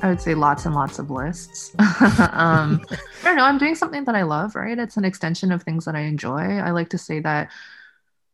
I 0.01 0.11
would 0.11 0.21
say 0.21 0.35
lots 0.35 0.65
and 0.65 0.75
lots 0.75 0.99
of 0.99 1.11
lists. 1.11 1.75
um, 1.79 2.81
I 2.91 3.25
don't 3.25 3.37
know. 3.37 3.45
I'm 3.45 3.59
doing 3.59 3.75
something 3.75 4.05
that 4.05 4.15
I 4.15 4.23
love, 4.23 4.55
right? 4.55 4.79
It's 4.79 4.97
an 4.97 5.05
extension 5.05 5.51
of 5.51 5.63
things 5.63 5.85
that 5.87 5.97
I 5.97 6.01
enjoy. 6.01 6.59
I 6.59 6.71
like 6.71 6.89
to 6.91 6.99
say 6.99 7.21
that 7.21 7.51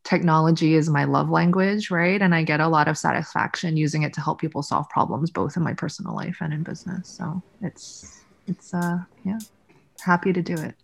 technology 0.05 0.75
is 0.75 0.91
my 0.91 1.05
love 1.05 1.31
language, 1.31 1.91
right? 1.91 2.21
And 2.21 2.35
I 2.35 2.43
get 2.45 2.61
a 2.61 2.69
lot 2.69 2.89
of 2.89 2.97
satisfaction 2.97 3.77
using 3.77 4.03
it 4.03 4.13
to 4.15 4.21
help 4.21 4.41
people 4.41 4.63
solve 4.63 4.89
problems 4.91 5.31
both 5.31 5.57
in 5.57 5.63
my 5.63 5.73
personal 5.73 6.15
life 6.15 6.37
and 6.41 6.53
in 6.53 6.63
business. 6.63 7.09
So 7.09 7.43
it's 7.63 8.21
it's 8.47 8.73
uh 8.75 8.99
yeah, 9.25 9.39
happy 10.01 10.33
to 10.33 10.43
do 10.43 10.55
it. 10.55 10.75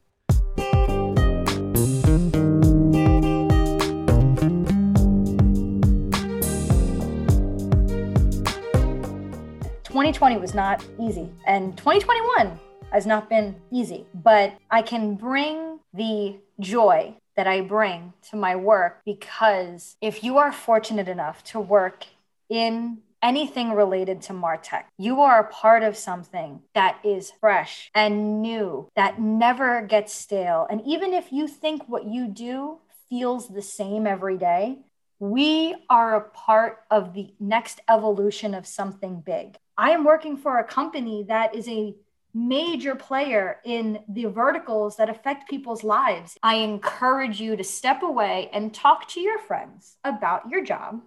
Twenty 9.84 10.12
twenty 10.12 10.38
was 10.38 10.54
not 10.54 10.84
easy, 10.98 11.28
and 11.46 11.76
twenty 11.76 12.00
twenty 12.00 12.22
one 12.38 12.58
has 12.90 13.06
not 13.06 13.28
been 13.28 13.54
easy. 13.70 14.06
But 14.14 14.54
I 14.70 14.82
can 14.82 15.14
bring 15.14 15.78
the 15.92 16.36
joy 16.60 17.14
that 17.36 17.46
I 17.46 17.60
bring 17.60 18.12
to 18.30 18.36
my 18.36 18.56
work 18.56 19.02
because 19.04 19.96
if 20.00 20.22
you 20.24 20.38
are 20.38 20.52
fortunate 20.52 21.08
enough 21.08 21.42
to 21.44 21.60
work 21.60 22.06
in 22.48 22.98
anything 23.22 23.72
related 23.72 24.22
to 24.22 24.32
Martech, 24.32 24.84
you 24.98 25.20
are 25.20 25.40
a 25.40 25.52
part 25.52 25.82
of 25.82 25.96
something 25.96 26.60
that 26.74 26.98
is 27.04 27.32
fresh 27.40 27.90
and 27.94 28.42
new, 28.42 28.88
that 28.96 29.20
never 29.20 29.82
gets 29.82 30.14
stale. 30.14 30.66
And 30.70 30.82
even 30.86 31.12
if 31.12 31.32
you 31.32 31.46
think 31.46 31.88
what 31.88 32.04
you 32.06 32.28
do 32.28 32.78
feels 33.08 33.48
the 33.48 33.62
same 33.62 34.06
every 34.06 34.38
day, 34.38 34.78
we 35.18 35.76
are 35.90 36.16
a 36.16 36.30
part 36.30 36.78
of 36.90 37.12
the 37.12 37.34
next 37.38 37.80
evolution 37.88 38.54
of 38.54 38.66
something 38.66 39.20
big. 39.20 39.58
I 39.76 39.90
am 39.90 40.04
working 40.04 40.36
for 40.36 40.58
a 40.58 40.64
company 40.64 41.24
that 41.28 41.54
is 41.54 41.68
a 41.68 41.94
major 42.32 42.94
player 42.94 43.58
in 43.64 44.00
the 44.08 44.26
verticals 44.26 44.96
that 44.96 45.10
affect 45.10 45.48
people's 45.48 45.82
lives. 45.82 46.38
I 46.42 46.56
encourage 46.56 47.40
you 47.40 47.56
to 47.56 47.64
step 47.64 48.02
away 48.02 48.50
and 48.52 48.72
talk 48.72 49.08
to 49.08 49.20
your 49.20 49.38
friends 49.38 49.96
about 50.04 50.48
your 50.50 50.62
job 50.62 51.02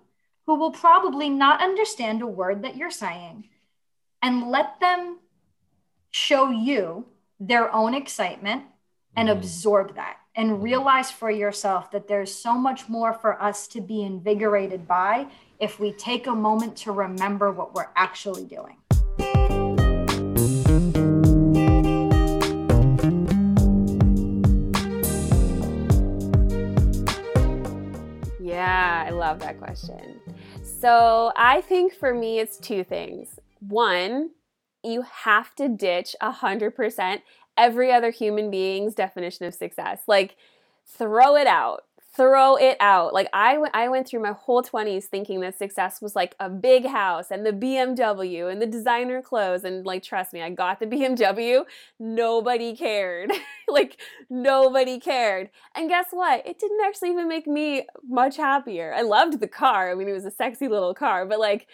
who 0.46 0.56
will 0.56 0.72
probably 0.72 1.30
not 1.30 1.62
understand 1.62 2.22
a 2.22 2.28
word 2.28 2.64
that 2.64 2.76
you're 2.76 2.92
saying 2.92 3.48
and 4.22 4.50
let 4.50 4.80
them 4.80 5.20
show 6.12 6.50
you 6.50 7.06
their 7.40 7.74
own 7.74 7.94
excitement 7.94 8.64
and 9.16 9.30
mm. 9.30 9.32
absorb 9.32 9.96
that 9.96 10.18
and 10.36 10.52
mm-hmm. 10.52 10.64
realize 10.64 11.12
for 11.12 11.30
yourself 11.32 11.92
that 11.92 12.08
there's 12.08 12.34
so 12.34 12.56
much 12.56 12.90
more 12.90 13.14
for 13.14 13.42
us 13.42 13.68
to 13.68 13.82
be 13.82 14.02
invigorated 14.02 14.88
by 14.88 15.28
if 15.60 15.80
we 15.80 15.92
take 15.94 16.28
a 16.28 16.36
moment 16.36 16.76
to 16.76 16.92
remember 16.92 17.52
what 17.52 17.74
we're 17.74 17.90
actually 17.96 18.46
doing. 18.46 18.78
Love 29.24 29.40
that 29.40 29.58
question. 29.58 30.20
So 30.62 31.32
I 31.38 31.62
think 31.62 31.94
for 31.94 32.14
me, 32.14 32.40
it's 32.40 32.58
two 32.58 32.84
things. 32.84 33.40
One, 33.62 34.32
you 34.84 35.04
have 35.04 35.56
to 35.56 35.70
ditch 35.70 36.14
100% 36.22 37.22
every 37.58 37.94
other 37.94 38.12
human 38.12 38.52
being's 38.52 38.94
definition 38.94 39.46
of 39.46 39.54
success. 39.54 40.02
Like, 40.08 40.36
throw 40.86 41.38
it 41.38 41.48
out 41.48 41.86
throw 42.16 42.56
it 42.56 42.78
out. 42.80 43.14
Like 43.14 43.28
I, 43.34 43.54
w- 43.54 43.72
I 43.74 43.90
went 43.90 44.08
through 44.08 44.22
my 44.22 44.34
whole 44.34 44.62
20s 44.62 45.06
thinking 45.06 45.40
that 45.42 45.58
success 45.58 46.00
was 46.00 46.16
like 46.16 46.36
a 46.40 46.50
big 46.50 46.86
house 46.86 47.32
and 47.32 47.46
the 47.46 47.52
BMW 47.52 48.52
and 48.52 48.62
the 48.62 48.68
designer 48.68 49.22
clothes. 49.22 49.64
And 49.64 49.86
like, 49.86 50.04
trust 50.04 50.32
me, 50.32 50.42
I 50.42 50.52
got 50.52 50.80
the 50.80 50.86
BMW. 50.88 51.64
Nobody 52.00 52.76
cared. 52.76 53.32
like, 53.68 54.00
nobody 54.30 55.00
cared. 55.00 55.50
And 55.76 55.90
guess 55.90 56.08
what? 56.12 56.46
It 56.46 56.60
didn't 56.60 56.82
actually 56.86 57.10
even 57.10 57.28
make 57.28 57.48
me 57.48 57.88
much 58.08 58.38
happier. 58.38 58.94
I 58.94 59.02
loved 59.02 59.40
the 59.40 59.48
car. 59.48 59.92
I 59.92 59.96
mean, 59.96 60.08
it 60.08 60.14
was 60.14 60.26
a 60.26 60.32
sexy 60.32 60.68
little 60.68 60.94
car, 60.94 61.26
but 61.26 61.40
like, 61.40 61.68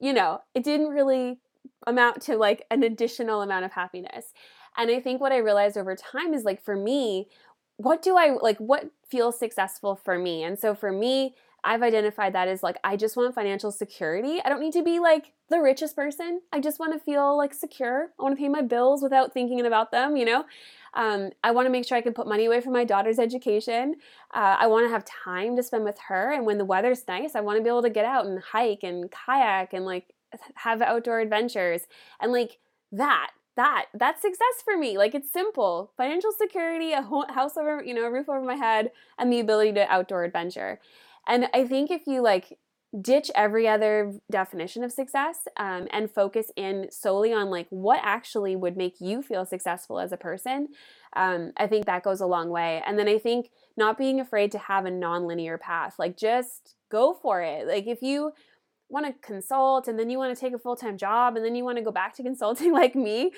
you 0.00 0.12
know, 0.12 0.40
it 0.54 0.64
didn't 0.64 0.88
really 0.88 1.38
amount 1.86 2.20
to 2.22 2.36
like 2.36 2.64
an 2.70 2.82
additional 2.82 3.42
amount 3.42 3.64
of 3.64 3.72
happiness. 3.72 4.32
And 4.76 4.90
I 4.90 5.00
think 5.00 5.20
what 5.20 5.32
I 5.32 5.36
realized 5.36 5.76
over 5.76 5.94
time 5.94 6.34
is 6.34 6.42
like 6.42 6.62
for 6.62 6.74
me, 6.74 7.28
what 7.76 8.02
do 8.02 8.16
I 8.16 8.30
like? 8.40 8.58
What 8.58 8.90
feels 9.08 9.38
successful 9.38 9.96
for 9.96 10.18
me? 10.18 10.42
And 10.42 10.58
so 10.58 10.74
for 10.74 10.92
me, 10.92 11.34
I've 11.64 11.82
identified 11.82 12.34
that 12.34 12.46
as 12.46 12.62
like, 12.62 12.76
I 12.84 12.96
just 12.96 13.16
want 13.16 13.34
financial 13.34 13.72
security. 13.72 14.40
I 14.44 14.50
don't 14.50 14.60
need 14.60 14.74
to 14.74 14.82
be 14.82 15.00
like 15.00 15.32
the 15.48 15.60
richest 15.60 15.96
person. 15.96 16.42
I 16.52 16.60
just 16.60 16.78
want 16.78 16.92
to 16.92 16.98
feel 16.98 17.36
like 17.36 17.54
secure. 17.54 18.10
I 18.18 18.22
want 18.22 18.36
to 18.36 18.40
pay 18.40 18.50
my 18.50 18.60
bills 18.60 19.02
without 19.02 19.32
thinking 19.32 19.64
about 19.64 19.90
them, 19.90 20.16
you 20.16 20.26
know? 20.26 20.44
Um, 20.92 21.30
I 21.42 21.50
want 21.50 21.66
to 21.66 21.70
make 21.70 21.86
sure 21.86 21.96
I 21.96 22.02
can 22.02 22.12
put 22.12 22.28
money 22.28 22.44
away 22.44 22.60
for 22.60 22.70
my 22.70 22.84
daughter's 22.84 23.18
education. 23.18 23.96
Uh, 24.32 24.56
I 24.60 24.66
want 24.66 24.86
to 24.86 24.90
have 24.90 25.04
time 25.04 25.56
to 25.56 25.62
spend 25.62 25.84
with 25.84 25.98
her. 26.08 26.32
And 26.32 26.44
when 26.44 26.58
the 26.58 26.64
weather's 26.64 27.08
nice, 27.08 27.34
I 27.34 27.40
want 27.40 27.56
to 27.56 27.62
be 27.62 27.68
able 27.68 27.82
to 27.82 27.90
get 27.90 28.04
out 28.04 28.26
and 28.26 28.38
hike 28.38 28.82
and 28.82 29.10
kayak 29.10 29.72
and 29.72 29.86
like 29.86 30.12
have 30.56 30.82
outdoor 30.82 31.20
adventures. 31.20 31.82
And 32.20 32.30
like 32.30 32.58
that 32.92 33.30
that 33.56 33.86
that's 33.94 34.22
success 34.22 34.62
for 34.64 34.76
me 34.76 34.98
like 34.98 35.14
it's 35.14 35.32
simple. 35.32 35.92
Financial 35.96 36.32
security 36.32 36.92
a 36.92 37.02
house 37.02 37.56
over 37.56 37.82
you 37.84 37.94
know 37.94 38.04
a 38.04 38.10
roof 38.10 38.28
over 38.28 38.42
my 38.42 38.54
head 38.56 38.90
and 39.18 39.32
the 39.32 39.40
ability 39.40 39.72
to 39.72 39.90
outdoor 39.90 40.24
adventure. 40.24 40.80
And 41.26 41.48
i 41.54 41.66
think 41.66 41.90
if 41.90 42.06
you 42.06 42.22
like 42.22 42.58
ditch 43.00 43.28
every 43.34 43.66
other 43.66 44.12
definition 44.30 44.84
of 44.84 44.92
success 44.92 45.48
um, 45.56 45.88
and 45.90 46.08
focus 46.08 46.52
in 46.54 46.86
solely 46.92 47.32
on 47.32 47.50
like 47.50 47.66
what 47.70 47.98
actually 48.04 48.54
would 48.54 48.76
make 48.76 49.00
you 49.00 49.20
feel 49.20 49.44
successful 49.44 49.98
as 49.98 50.12
a 50.12 50.16
person 50.16 50.68
um, 51.16 51.50
i 51.56 51.66
think 51.66 51.86
that 51.86 52.04
goes 52.04 52.20
a 52.20 52.26
long 52.26 52.50
way. 52.50 52.82
And 52.86 52.96
then 52.98 53.08
i 53.08 53.18
think 53.18 53.50
not 53.76 53.98
being 53.98 54.20
afraid 54.20 54.52
to 54.52 54.58
have 54.58 54.84
a 54.84 54.90
non-linear 54.92 55.58
path 55.58 55.96
like 55.98 56.16
just 56.16 56.76
go 56.94 57.12
for 57.12 57.42
it. 57.42 57.66
Like 57.66 57.88
if 57.88 58.02
you 58.02 58.32
want 58.94 59.06
to 59.06 59.12
consult 59.26 59.88
and 59.88 59.98
then 59.98 60.08
you 60.08 60.16
want 60.16 60.34
to 60.34 60.40
take 60.40 60.54
a 60.54 60.58
full-time 60.58 60.96
job 60.96 61.36
and 61.36 61.44
then 61.44 61.54
you 61.54 61.64
want 61.64 61.76
to 61.76 61.84
go 61.84 61.92
back 61.92 62.14
to 62.14 62.22
consulting 62.30 62.72
like 62.72 62.94
me 62.94 63.30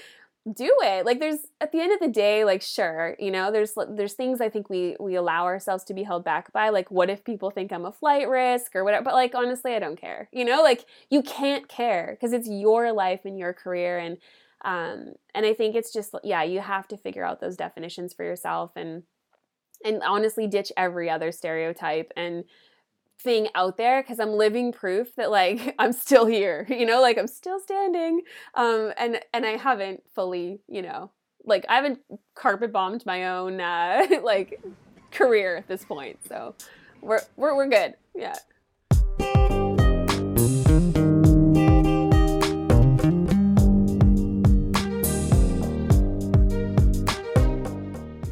do 0.54 0.72
it. 0.82 1.04
Like 1.04 1.18
there's 1.18 1.40
at 1.60 1.72
the 1.72 1.80
end 1.80 1.92
of 1.92 1.98
the 1.98 2.08
day 2.08 2.44
like 2.44 2.62
sure 2.62 3.16
you 3.18 3.30
know 3.32 3.50
there's 3.50 3.74
there's 3.90 4.12
things 4.12 4.40
i 4.40 4.48
think 4.48 4.70
we 4.70 4.96
we 5.00 5.16
allow 5.16 5.44
ourselves 5.44 5.82
to 5.84 5.94
be 5.94 6.04
held 6.04 6.24
back 6.24 6.52
by 6.52 6.68
like 6.68 6.90
what 6.90 7.10
if 7.10 7.24
people 7.24 7.50
think 7.50 7.72
i'm 7.72 7.84
a 7.84 7.92
flight 7.92 8.28
risk 8.28 8.76
or 8.76 8.84
whatever 8.84 9.04
but 9.04 9.14
like 9.14 9.34
honestly 9.34 9.74
i 9.74 9.78
don't 9.78 10.00
care 10.00 10.28
you 10.32 10.44
know? 10.44 10.62
Like 10.62 10.84
you 11.10 11.22
can't 11.22 11.68
care 11.68 12.12
because 12.12 12.32
it's 12.32 12.48
your 12.48 12.92
life 12.92 13.20
and 13.24 13.38
your 13.38 13.52
career 13.52 13.98
and 13.98 14.18
um 14.64 15.14
and 15.34 15.44
i 15.44 15.52
think 15.52 15.74
it's 15.74 15.92
just 15.92 16.14
yeah 16.22 16.42
you 16.42 16.60
have 16.60 16.86
to 16.88 16.96
figure 16.96 17.24
out 17.24 17.40
those 17.40 17.56
definitions 17.56 18.14
for 18.14 18.24
yourself 18.24 18.70
and 18.76 19.02
and 19.84 20.02
honestly 20.02 20.46
ditch 20.46 20.70
every 20.76 21.10
other 21.10 21.32
stereotype 21.32 22.12
and 22.16 22.44
thing 23.20 23.48
out 23.54 23.76
there 23.76 24.02
because 24.02 24.20
I'm 24.20 24.32
living 24.32 24.72
proof 24.72 25.14
that 25.16 25.30
like 25.30 25.74
I'm 25.78 25.92
still 25.92 26.26
here, 26.26 26.66
you 26.68 26.86
know, 26.86 27.00
like 27.00 27.18
I'm 27.18 27.26
still 27.26 27.60
standing. 27.60 28.22
Um 28.54 28.92
and 28.96 29.20
and 29.32 29.46
I 29.46 29.56
haven't 29.56 30.02
fully, 30.14 30.60
you 30.68 30.82
know, 30.82 31.10
like 31.44 31.64
I 31.68 31.76
haven't 31.76 32.00
carpet 32.34 32.72
bombed 32.72 33.04
my 33.06 33.28
own 33.28 33.60
uh 33.60 34.06
like 34.22 34.60
career 35.10 35.56
at 35.56 35.68
this 35.68 35.84
point. 35.84 36.18
So 36.28 36.54
we're 37.00 37.20
we're 37.36 37.54
we're 37.54 37.68
good. 37.68 37.94
Yeah. 38.14 38.36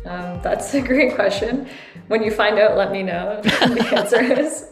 Um, 0.07 0.41
that's 0.43 0.75
a 0.75 0.81
great 0.83 1.15
question. 1.15 1.67
When 2.09 2.23
you 2.23 2.31
find 2.31 2.59
out, 2.59 2.77
let 2.77 2.93
me 2.93 3.03
know 3.03 3.41
the 3.43 3.91
answer 3.97 4.21
is. 4.21 4.67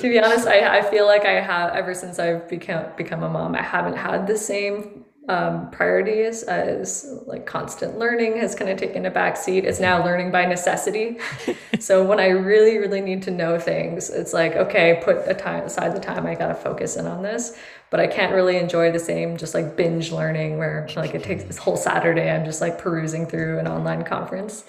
To 0.00 0.08
be 0.08 0.18
honest, 0.18 0.46
I, 0.46 0.78
I 0.78 0.82
feel 0.90 1.06
like 1.06 1.24
I 1.24 1.40
have 1.40 1.74
ever 1.74 1.94
since 1.94 2.18
I've 2.18 2.48
become 2.48 2.86
become 2.96 3.22
a 3.22 3.28
mom, 3.28 3.54
I 3.54 3.62
haven't 3.62 3.96
had 3.96 4.26
the 4.26 4.36
same 4.36 5.04
um, 5.28 5.70
priorities 5.70 6.42
as 6.42 7.20
like 7.26 7.46
constant 7.46 7.98
learning 7.98 8.38
has 8.38 8.54
kind 8.54 8.70
of 8.70 8.78
taken 8.78 9.06
a 9.06 9.10
back 9.10 9.36
seat. 9.36 9.64
It's 9.64 9.78
now 9.78 10.04
learning 10.04 10.32
by 10.32 10.44
necessity. 10.46 11.18
so 11.78 12.04
when 12.04 12.18
I 12.18 12.28
really, 12.28 12.78
really 12.78 13.00
need 13.00 13.22
to 13.24 13.30
know 13.30 13.58
things, 13.58 14.10
it's 14.10 14.32
like, 14.32 14.56
okay, 14.56 15.00
put 15.04 15.18
a 15.28 15.34
time 15.34 15.64
aside 15.64 15.94
the 15.94 16.00
time 16.00 16.26
I 16.26 16.34
gotta 16.34 16.54
focus 16.54 16.96
in 16.96 17.06
on 17.06 17.22
this. 17.22 17.56
But 17.90 18.00
I 18.00 18.06
can't 18.06 18.32
really 18.32 18.56
enjoy 18.56 18.90
the 18.90 18.98
same 18.98 19.36
just 19.36 19.54
like 19.54 19.76
binge 19.76 20.10
learning 20.10 20.58
where 20.58 20.88
like 20.96 21.14
it 21.14 21.22
takes 21.22 21.44
this 21.44 21.58
whole 21.58 21.76
Saturday 21.76 22.30
I'm 22.30 22.44
just 22.44 22.60
like 22.60 22.78
perusing 22.78 23.26
through 23.26 23.58
an 23.58 23.68
online 23.68 24.04
conference. 24.04 24.64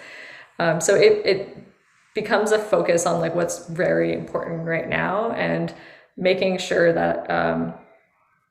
Um, 0.60 0.82
so 0.82 0.96
it 0.96 1.26
it 1.26 1.71
becomes 2.14 2.52
a 2.52 2.60
focus 2.60 3.06
on 3.06 3.20
like 3.20 3.36
what's 3.36 3.68
very 3.68 4.14
important 4.14 4.66
right 4.66 4.90
now 4.90 5.32
and 5.32 5.74
making 6.18 6.58
sure 6.58 6.92
that 6.92 7.30
um, 7.32 7.74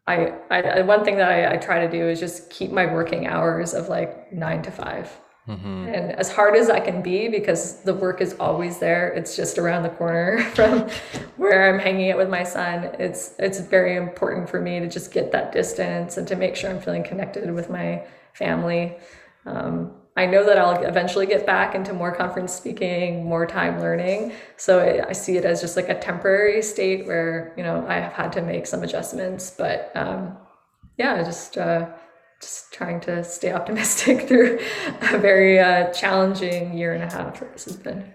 I, 0.06 0.32
I 0.50 0.80
one 0.82 1.04
thing 1.04 1.16
that 1.16 1.30
I, 1.30 1.54
I, 1.54 1.56
try 1.56 1.86
to 1.86 1.90
do 1.90 2.08
is 2.08 2.18
just 2.18 2.50
keep 2.50 2.72
my 2.72 2.86
working 2.86 3.26
hours 3.26 3.74
of 3.74 3.88
like 3.88 4.32
nine 4.32 4.62
to 4.62 4.70
5 4.70 5.20
mm-hmm. 5.48 5.66
and 5.66 6.12
as 6.12 6.32
hard 6.32 6.56
as 6.56 6.66
that 6.68 6.84
can 6.84 7.02
be 7.02 7.28
because 7.28 7.82
the 7.82 7.94
work 7.94 8.20
is 8.20 8.34
always 8.40 8.78
there 8.78 9.10
it's 9.10 9.36
just 9.36 9.58
around 9.58 9.82
the 9.82 9.90
corner 9.90 10.42
from 10.54 10.88
where 11.36 11.72
i'm 11.72 11.78
hanging 11.78 12.10
out 12.10 12.16
with 12.16 12.30
my 12.30 12.42
son 12.42 12.84
it's 12.98 13.34
it's 13.38 13.60
very 13.60 13.94
important 13.96 14.48
for 14.48 14.60
me 14.60 14.80
to 14.80 14.88
just 14.88 15.12
get 15.12 15.30
that 15.30 15.52
distance 15.52 16.16
and 16.16 16.26
to 16.26 16.34
make 16.34 16.56
sure 16.56 16.70
i'm 16.70 16.80
feeling 16.80 17.04
connected 17.04 17.52
with 17.52 17.70
my 17.70 18.02
family 18.32 18.96
um, 19.46 19.92
I 20.16 20.26
know 20.26 20.44
that 20.44 20.58
I'll 20.58 20.82
eventually 20.84 21.26
get 21.26 21.46
back 21.46 21.74
into 21.74 21.92
more 21.92 22.14
conference 22.14 22.52
speaking, 22.52 23.24
more 23.24 23.46
time 23.46 23.80
learning. 23.80 24.32
So 24.56 25.04
I 25.08 25.12
see 25.12 25.36
it 25.36 25.44
as 25.44 25.60
just 25.60 25.76
like 25.76 25.88
a 25.88 25.98
temporary 25.98 26.62
state 26.62 27.06
where, 27.06 27.54
you 27.56 27.62
know, 27.62 27.86
I 27.88 27.94
have 27.94 28.12
had 28.12 28.32
to 28.32 28.42
make 28.42 28.66
some 28.66 28.82
adjustments. 28.82 29.54
But 29.56 29.92
um, 29.94 30.36
yeah, 30.98 31.22
just, 31.22 31.56
uh, 31.56 31.88
just 32.40 32.72
trying 32.72 33.00
to 33.00 33.22
stay 33.22 33.52
optimistic 33.52 34.22
through 34.28 34.58
a 35.02 35.18
very 35.18 35.60
uh, 35.60 35.92
challenging 35.92 36.76
year 36.76 36.94
and 36.94 37.04
a 37.04 37.10
half 37.16 37.40
this 37.40 37.66
has 37.66 37.76
been. 37.76 38.12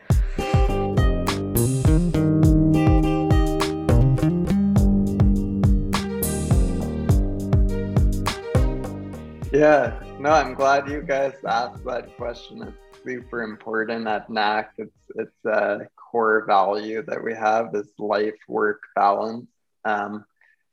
Yeah, 9.53 10.04
no, 10.25 10.31
I'm 10.31 10.55
glad 10.55 10.89
you 10.89 11.03
guys 11.03 11.35
asked 11.47 11.85
that 11.85 12.17
question. 12.17 12.63
It's 12.63 13.03
super 13.03 13.43
important 13.43 14.07
at 14.07 14.27
Knack. 14.27 14.71
It's 14.79 15.11
it's 15.13 15.45
a 15.45 15.87
core 15.95 16.45
value 16.47 17.03
that 17.03 17.23
we 17.23 17.35
have 17.35 17.75
is 17.75 17.93
life 17.99 18.41
work 18.47 18.81
balance. 18.95 19.45
Um, 19.83 20.25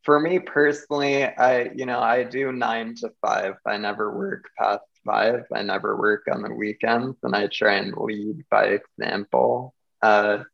for 0.05 0.19
me 0.19 0.39
personally, 0.39 1.27
I 1.27 1.65
you 1.75 1.85
know 1.85 2.01
I 2.01 2.23
do 2.23 2.51
nine 2.51 2.95
to 3.01 3.13
five. 3.21 3.57
I 3.67 3.77
never 3.77 4.17
work 4.17 4.49
past 4.59 4.87
five. 5.05 5.45
I 5.53 5.61
never 5.61 5.99
work 5.99 6.23
on 6.33 6.41
the 6.41 6.55
weekends, 6.55 7.19
and 7.23 7.37
I 7.37 7.49
try 7.49 7.75
and 7.75 7.95
lead 7.95 8.47
by 8.51 8.81
example. 8.81 9.75
Uh, 10.01 10.45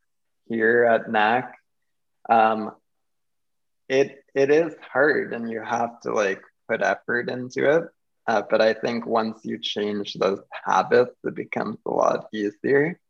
here 0.48 0.84
at 0.84 1.08
Knack, 1.08 1.54
um, 2.28 2.72
it 3.88 4.24
it 4.34 4.50
is 4.50 4.74
hard, 4.92 5.34
and 5.34 5.48
you 5.48 5.62
have 5.62 6.00
to 6.00 6.12
like 6.12 6.42
put 6.68 6.82
effort 6.82 7.30
into 7.30 7.76
it 7.76 7.84
uh, 8.28 8.42
but 8.48 8.60
I 8.60 8.74
think 8.74 9.06
once 9.06 9.40
you 9.44 9.58
change 9.58 10.14
those 10.14 10.40
habits, 10.64 11.16
it 11.24 11.34
becomes 11.34 11.78
a 11.86 11.90
lot 11.90 12.26
easier. 12.32 13.00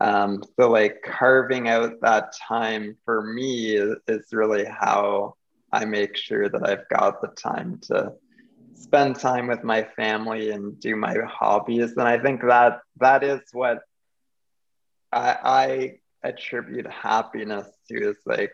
Um, 0.00 0.42
so, 0.58 0.70
like 0.70 1.02
carving 1.02 1.68
out 1.68 2.00
that 2.00 2.32
time 2.48 2.96
for 3.04 3.22
me 3.22 3.76
is, 3.76 3.96
is 4.08 4.28
really 4.32 4.64
how 4.64 5.34
I 5.72 5.84
make 5.84 6.16
sure 6.16 6.48
that 6.48 6.66
I've 6.66 6.88
got 6.88 7.20
the 7.20 7.28
time 7.28 7.80
to 7.88 8.12
spend 8.74 9.16
time 9.16 9.46
with 9.46 9.62
my 9.62 9.84
family 9.96 10.50
and 10.50 10.80
do 10.80 10.96
my 10.96 11.14
hobbies. 11.26 11.92
And 11.92 12.08
I 12.08 12.18
think 12.18 12.40
that 12.42 12.80
that 12.98 13.22
is 13.22 13.40
what 13.52 13.80
I, 15.12 15.98
I 16.22 16.28
attribute 16.28 16.86
happiness 16.86 17.68
to 17.88 18.10
is 18.10 18.16
like 18.24 18.52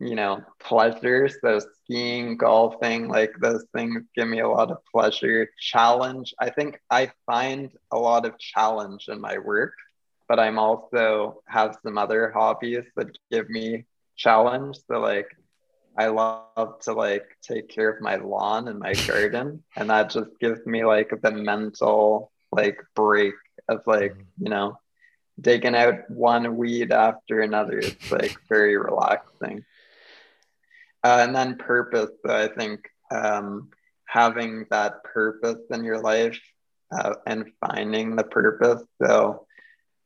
you 0.00 0.14
know, 0.14 0.42
pleasure. 0.58 1.28
So 1.28 1.60
skiing, 1.60 2.38
golfing, 2.38 3.08
like 3.08 3.32
those 3.40 3.66
things 3.74 4.02
give 4.16 4.28
me 4.28 4.40
a 4.40 4.48
lot 4.48 4.70
of 4.70 4.78
pleasure. 4.90 5.48
Challenge. 5.60 6.34
I 6.40 6.50
think 6.50 6.80
I 6.90 7.12
find 7.26 7.70
a 7.92 7.98
lot 7.98 8.24
of 8.24 8.38
challenge 8.38 9.08
in 9.08 9.20
my 9.20 9.38
work, 9.38 9.74
but 10.26 10.40
I'm 10.40 10.58
also 10.58 11.42
have 11.46 11.76
some 11.82 11.98
other 11.98 12.30
hobbies 12.30 12.84
that 12.96 13.16
give 13.30 13.50
me 13.50 13.84
challenge. 14.16 14.78
So 14.88 15.00
like 15.00 15.28
I 15.98 16.06
love 16.06 16.80
to 16.82 16.94
like 16.94 17.26
take 17.42 17.68
care 17.68 17.90
of 17.90 18.00
my 18.00 18.16
lawn 18.16 18.68
and 18.68 18.78
my 18.78 18.94
garden. 18.94 19.62
And 19.76 19.90
that 19.90 20.10
just 20.10 20.30
gives 20.40 20.64
me 20.66 20.84
like 20.84 21.12
the 21.22 21.30
mental 21.30 22.32
like 22.50 22.78
break 22.94 23.34
of 23.68 23.82
like, 23.86 24.14
mm. 24.14 24.24
you 24.38 24.48
know, 24.48 24.78
digging 25.38 25.74
out 25.74 26.10
one 26.10 26.56
weed 26.56 26.90
after 26.90 27.40
another. 27.40 27.78
It's 27.78 28.10
like 28.10 28.36
very 28.48 28.78
relaxing. 28.78 29.64
Uh, 31.02 31.18
and 31.20 31.34
then 31.34 31.56
purpose, 31.56 32.10
I 32.28 32.48
think 32.48 32.88
um, 33.10 33.70
having 34.04 34.66
that 34.70 35.02
purpose 35.04 35.60
in 35.70 35.84
your 35.84 36.00
life 36.00 36.38
uh, 36.92 37.14
and 37.26 37.50
finding 37.60 38.16
the 38.16 38.24
purpose. 38.24 38.82
So 39.02 39.46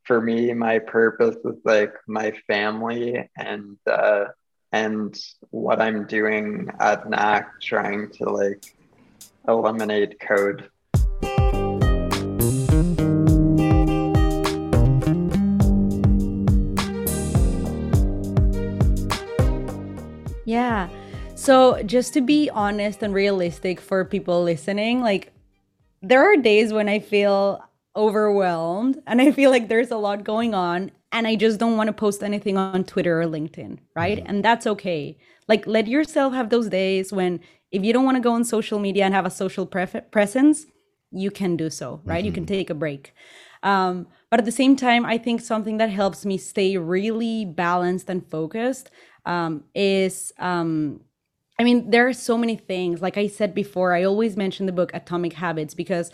for 0.05 0.21
me, 0.21 0.53
my 0.53 0.79
purpose 0.79 1.37
is 1.45 1.57
like 1.65 1.95
my 2.07 2.33
family 2.47 3.29
and 3.37 3.77
uh, 3.91 4.27
and 4.73 5.17
what 5.51 5.81
I'm 5.81 6.07
doing 6.07 6.69
at 6.81 7.09
Knack, 7.09 7.61
trying 7.61 8.11
to 8.15 8.25
like 8.25 8.65
eliminate 9.47 10.21
code. 10.21 10.69
So, 21.45 21.83
just 21.83 22.15
to 22.15 22.23
be 22.23 22.49
honest 22.49 23.03
and 23.03 23.13
realistic 23.13 23.79
for 23.79 24.03
people 24.07 24.43
listening, 24.43 25.03
like 25.03 25.31
there 26.01 26.25
are 26.25 26.39
days 26.39 26.73
when 26.73 26.89
I 26.89 27.01
feel 27.01 27.63
overwhelmed 27.95 29.03
and 29.07 29.21
I 29.21 29.31
feel 29.31 29.51
like 29.51 29.69
there's 29.69 29.91
a 29.91 29.99
lot 29.99 30.25
going 30.25 30.55
on 30.55 30.91
and 31.13 31.27
I 31.27 31.37
just 31.37 31.61
don't 31.61 31.77
want 31.77 31.89
to 31.89 31.93
post 31.93 32.23
anything 32.23 32.57
on 32.57 32.83
Twitter 32.85 33.21
or 33.21 33.27
LinkedIn, 33.27 33.77
right? 33.95 34.17
Mm-hmm. 34.17 34.27
And 34.27 34.43
that's 34.43 34.67
okay. 34.67 35.19
Like 35.47 35.67
let 35.67 35.87
yourself 35.87 36.33
have 36.33 36.49
those 36.49 36.71
days 36.71 37.13
when 37.13 37.41
if 37.71 37.85
you 37.85 37.93
don't 37.93 38.07
want 38.07 38.17
to 38.17 38.23
go 38.23 38.33
on 38.33 38.45
social 38.45 38.79
media 38.79 39.05
and 39.05 39.13
have 39.13 39.27
a 39.27 39.31
social 39.31 39.67
pref- 39.67 40.11
presence, 40.11 40.65
you 41.11 41.31
can 41.31 41.59
do 41.59 41.69
so, 41.69 42.01
right? 42.07 42.21
Mm-hmm. 42.21 42.27
You 42.27 42.33
can 42.33 42.45
mm-hmm. 42.45 42.55
take 42.55 42.71
a 42.71 42.75
break. 42.75 43.13
Um, 43.63 44.07
but 44.31 44.41
at 44.41 44.47
the 44.47 44.53
same 44.53 44.77
time, 44.77 45.05
I 45.05 45.19
think 45.19 45.43
something 45.43 45.77
that 45.77 45.91
helps 45.91 46.25
me 46.25 46.39
stay 46.39 46.79
really 46.79 47.45
balanced 47.45 48.09
and 48.09 48.27
focused 48.31 48.89
um, 49.27 49.65
is 49.75 50.33
um, 50.39 51.01
I 51.59 51.65
mean, 51.65 51.91
there 51.91 52.09
are 52.09 52.13
so 52.13 52.37
many 52.37 52.57
things. 52.57 53.01
Like 53.01 53.17
I 53.17 53.29
said 53.29 53.55
before, 53.55 53.95
I 53.95 54.05
always 54.05 54.37
mention 54.37 54.67
the 54.67 54.73
book 54.73 54.91
Atomic 54.93 55.35
Habits 55.35 55.75
because 55.75 56.11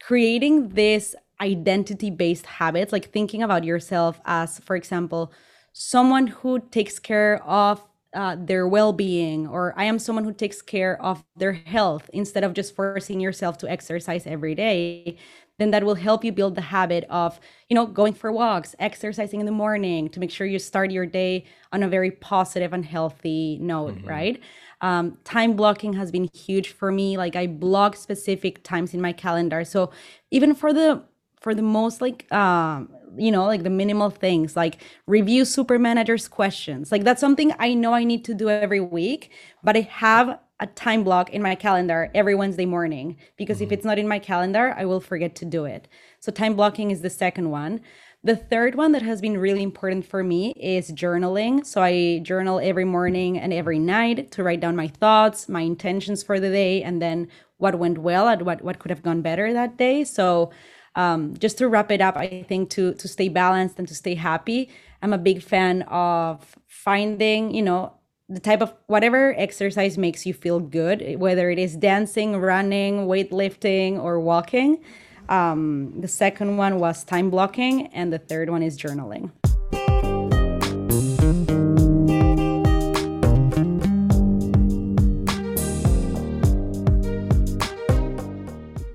creating 0.00 0.70
this 0.70 1.14
identity 1.40 2.10
based 2.10 2.46
habits, 2.46 2.92
like 2.92 3.10
thinking 3.10 3.42
about 3.42 3.64
yourself 3.64 4.20
as, 4.24 4.58
for 4.60 4.76
example, 4.76 5.32
someone 5.72 6.26
who 6.26 6.60
takes 6.70 6.98
care 6.98 7.42
of 7.44 7.82
uh, 8.14 8.36
their 8.38 8.68
well-being 8.68 9.44
or 9.48 9.74
i 9.76 9.82
am 9.82 9.98
someone 9.98 10.24
who 10.24 10.32
takes 10.32 10.62
care 10.62 11.02
of 11.02 11.24
their 11.36 11.52
health 11.52 12.08
instead 12.12 12.44
of 12.44 12.54
just 12.54 12.72
forcing 12.72 13.18
yourself 13.18 13.58
to 13.58 13.68
exercise 13.68 14.24
every 14.24 14.54
day 14.54 15.16
then 15.58 15.72
that 15.72 15.82
will 15.82 15.96
help 15.96 16.24
you 16.24 16.30
build 16.30 16.54
the 16.54 16.60
habit 16.60 17.04
of 17.10 17.40
you 17.68 17.74
know 17.74 17.86
going 17.86 18.12
for 18.12 18.30
walks 18.30 18.76
exercising 18.78 19.40
in 19.40 19.46
the 19.46 19.52
morning 19.52 20.08
to 20.08 20.20
make 20.20 20.30
sure 20.30 20.46
you 20.46 20.60
start 20.60 20.92
your 20.92 21.06
day 21.06 21.44
on 21.72 21.82
a 21.82 21.88
very 21.88 22.12
positive 22.12 22.72
and 22.72 22.84
healthy 22.84 23.58
note 23.60 23.96
mm-hmm. 23.96 24.08
right 24.08 24.40
um, 24.84 25.16
time 25.24 25.56
blocking 25.56 25.94
has 25.94 26.12
been 26.12 26.28
huge 26.34 26.68
for 26.68 26.92
me. 26.92 27.16
Like 27.16 27.34
i 27.36 27.46
block 27.46 27.96
specific 27.96 28.62
times 28.62 28.92
in 28.92 29.00
my 29.00 29.12
calendar. 29.12 29.64
So 29.64 29.90
even 30.30 30.54
for 30.54 30.72
the 30.74 31.02
for 31.40 31.54
the 31.54 31.62
most 31.62 32.00
like 32.00 32.30
um 32.32 32.88
you 33.16 33.30
know 33.30 33.44
like 33.46 33.62
the 33.62 33.70
minimal 33.70 34.10
things 34.10 34.56
like 34.56 34.82
review 35.06 35.46
super 35.46 35.78
managers 35.78 36.28
questions. 36.28 36.92
Like 36.92 37.04
that's 37.04 37.20
something 37.20 37.52
i 37.58 37.72
know 37.72 37.94
i 37.94 38.04
need 38.04 38.24
to 38.26 38.34
do 38.34 38.48
every 38.50 38.80
week 38.80 39.30
but 39.62 39.76
i 39.76 39.80
have 39.80 40.38
a 40.60 40.66
time 40.66 41.02
block 41.02 41.30
in 41.30 41.42
my 41.42 41.54
calendar 41.54 42.10
every 42.14 42.34
wednesday 42.34 42.66
morning 42.66 43.16
because 43.36 43.56
mm-hmm. 43.56 43.64
if 43.64 43.72
it's 43.72 43.84
not 43.84 43.98
in 43.98 44.08
my 44.08 44.18
calendar 44.18 44.74
i 44.76 44.84
will 44.84 45.00
forget 45.00 45.34
to 45.36 45.44
do 45.44 45.64
it. 45.64 45.88
So 46.20 46.32
time 46.32 46.54
blocking 46.56 46.90
is 46.90 47.00
the 47.00 47.10
second 47.10 47.50
one 47.50 47.80
the 48.24 48.34
third 48.34 48.74
one 48.74 48.92
that 48.92 49.02
has 49.02 49.20
been 49.20 49.36
really 49.36 49.62
important 49.62 50.06
for 50.06 50.24
me 50.24 50.54
is 50.56 50.90
journaling. 50.90 51.64
So 51.64 51.82
I 51.82 52.20
journal 52.22 52.58
every 52.58 52.86
morning 52.86 53.38
and 53.38 53.52
every 53.52 53.78
night 53.78 54.30
to 54.32 54.42
write 54.42 54.60
down 54.60 54.74
my 54.74 54.88
thoughts, 54.88 55.46
my 55.46 55.60
intentions 55.60 56.22
for 56.22 56.40
the 56.40 56.48
day, 56.48 56.82
and 56.82 57.02
then 57.02 57.28
what 57.58 57.78
went 57.78 57.98
well 57.98 58.26
and 58.26 58.42
what, 58.42 58.62
what 58.62 58.78
could 58.78 58.90
have 58.90 59.02
gone 59.02 59.20
better 59.20 59.52
that 59.52 59.76
day. 59.76 60.04
So 60.04 60.50
um, 60.96 61.36
just 61.36 61.58
to 61.58 61.68
wrap 61.68 61.90
it 61.90 62.00
up, 62.00 62.16
I 62.16 62.44
think 62.48 62.70
to 62.70 62.94
to 62.94 63.08
stay 63.08 63.28
balanced 63.28 63.78
and 63.78 63.88
to 63.88 63.94
stay 63.94 64.14
happy, 64.14 64.70
I'm 65.02 65.12
a 65.12 65.18
big 65.18 65.42
fan 65.42 65.82
of 65.82 66.56
finding, 66.66 67.54
you 67.54 67.62
know, 67.62 67.92
the 68.28 68.40
type 68.40 68.62
of 68.62 68.72
whatever 68.86 69.34
exercise 69.36 69.98
makes 69.98 70.24
you 70.24 70.32
feel 70.32 70.60
good, 70.60 71.16
whether 71.18 71.50
it 71.50 71.58
is 71.58 71.76
dancing, 71.76 72.36
running, 72.36 73.06
weightlifting, 73.06 74.02
or 74.02 74.18
walking. 74.18 74.82
Um, 75.28 76.00
the 76.00 76.08
second 76.08 76.56
one 76.56 76.78
was 76.78 77.04
time 77.04 77.30
blocking, 77.30 77.86
and 77.88 78.12
the 78.12 78.18
third 78.18 78.50
one 78.50 78.62
is 78.62 78.78
journaling. 78.78 79.30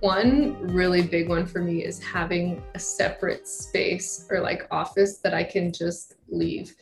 One 0.02 0.56
really 0.74 1.02
big 1.02 1.30
one 1.30 1.46
for 1.46 1.62
me 1.62 1.84
is 1.84 2.02
having 2.02 2.62
a 2.74 2.80
separate 2.80 3.48
space 3.48 4.28
or 4.30 4.40
like 4.40 4.68
office 4.72 5.18
that 5.20 5.34
I 5.34 5.44
can 5.44 5.74
just 5.74 6.16
leave. 6.30 6.76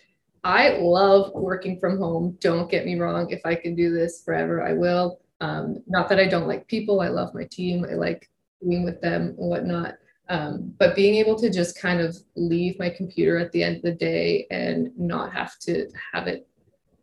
I 0.43 0.77
love 0.77 1.33
working 1.33 1.79
from 1.79 1.97
home. 1.97 2.38
Don't 2.39 2.69
get 2.69 2.86
me 2.86 2.97
wrong. 2.99 3.29
If 3.31 3.41
I 3.43 3.55
can 3.55 3.75
do 3.75 3.93
this 3.93 4.23
forever, 4.23 4.65
I 4.65 4.73
will. 4.73 5.19
Um, 5.41 5.83
not 5.88 6.10
that 6.10 6.19
I 6.19 6.27
don't 6.27 6.47
like 6.47 6.67
people. 6.67 7.01
I 7.01 7.10
love 7.10 7.33
my 7.33 7.43
team. 7.45 7.86
I 7.89 7.95
like 7.95 8.29
being 8.62 8.84
with 8.84 9.02
them 9.02 9.36
and 9.38 9.50
whatnot. 9.50 9.96
Um, 10.30 10.74
but 10.78 10.96
being 10.96 11.15
able 11.15 11.36
to 11.39 11.50
just 11.50 11.80
kind 11.80 12.02
of 12.02 12.17
leave 12.36 12.78
my 12.80 12.89
computer 12.89 13.38
at 13.38 13.52
the 13.52 13.63
end 13.63 13.78
of 13.78 13.82
the 13.84 13.93
day 13.93 14.46
and 14.52 14.91
not 14.98 15.32
have 15.32 15.58
to 15.60 15.89
have 16.13 16.28
it 16.28 16.48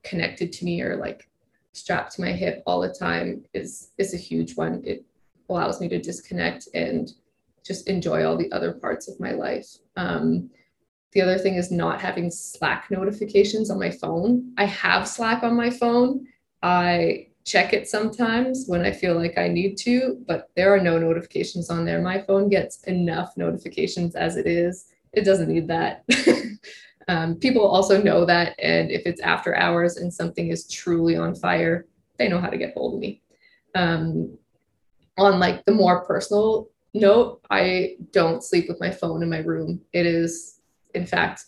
connected 0.03 0.53
to 0.53 0.65
me 0.65 0.83
or 0.83 0.97
like 0.97 1.29
strapped 1.73 2.15
to 2.15 2.21
my 2.21 2.33
hip 2.33 2.63
all 2.67 2.81
the 2.81 2.93
time 2.93 3.45
is 3.55 3.91
is 3.99 4.15
a 4.15 4.19
huge 4.19 4.57
one. 4.57 4.83
It 4.85 5.05
allows 5.49 5.81
me 5.81 5.89
to 5.89 5.99
disconnect 5.99 6.69
and 6.75 7.11
just 7.65 7.89
enjoy 7.89 8.27
all 8.27 8.37
the 8.37 8.53
other 8.53 8.73
parts 8.73 9.09
of 9.09 9.19
my 9.19 9.33
life. 9.33 9.67
Um, 9.97 10.51
the 11.13 11.23
other 11.23 11.39
thing 11.39 11.55
is 11.55 11.71
not 11.71 12.01
having 12.01 12.31
Slack 12.31 12.91
notifications 12.91 13.71
on 13.71 13.79
my 13.79 13.91
phone. 13.91 14.53
I 14.59 14.65
have 14.67 15.09
Slack 15.09 15.43
on 15.43 15.57
my 15.57 15.71
phone. 15.71 16.27
I 16.63 17.29
check 17.45 17.73
it 17.75 17.89
sometimes 17.89 18.65
when 18.67 18.83
I 18.83 18.91
feel 18.91 19.15
like 19.15 19.37
I 19.37 19.49
need 19.49 19.77
to, 19.79 20.23
but 20.27 20.51
there 20.57 20.75
are 20.75 20.81
no 20.81 20.99
notifications 20.99 21.69
on 21.69 21.85
there. 21.85 22.01
My 22.01 22.23
phone 22.23 22.49
gets 22.49 22.83
enough 22.85 23.37
notifications 23.37 24.15
as 24.15 24.37
it 24.37 24.47
is. 24.47 24.87
It 25.13 25.25
doesn't 25.25 25.49
need 25.49 25.69
that. 25.69 26.05
um, 27.09 27.37
people 27.37 27.67
also 27.67 28.03
know 28.03 28.25
that. 28.25 28.59
And 28.59 28.91
if 28.91 29.03
it's 29.05 29.21
after 29.21 29.55
hours 29.57 29.99
and 29.99 30.13
something 30.13 30.49
is 30.49 30.67
truly 30.69 31.17
on 31.17 31.35
fire, 31.35 31.87
they 32.19 32.29
know 32.29 32.41
how 32.41 32.49
to 32.49 32.57
get 32.57 32.73
hold 32.75 32.95
of 32.95 33.01
me. 33.01 33.21
Um, 33.75 34.39
on 35.19 35.39
like 35.39 35.65
the 35.67 35.73
more 35.73 36.05
personal 36.05 36.71
note, 36.95 37.41
I 37.51 37.97
don't 38.13 38.43
sleep 38.43 38.69
with 38.69 38.81
my 38.81 38.91
phone 38.91 39.23
in 39.23 39.29
my 39.29 39.39
room. 39.39 39.83
It 39.93 40.07
is, 40.07 40.61
in 40.95 41.07
fact, 41.07 41.45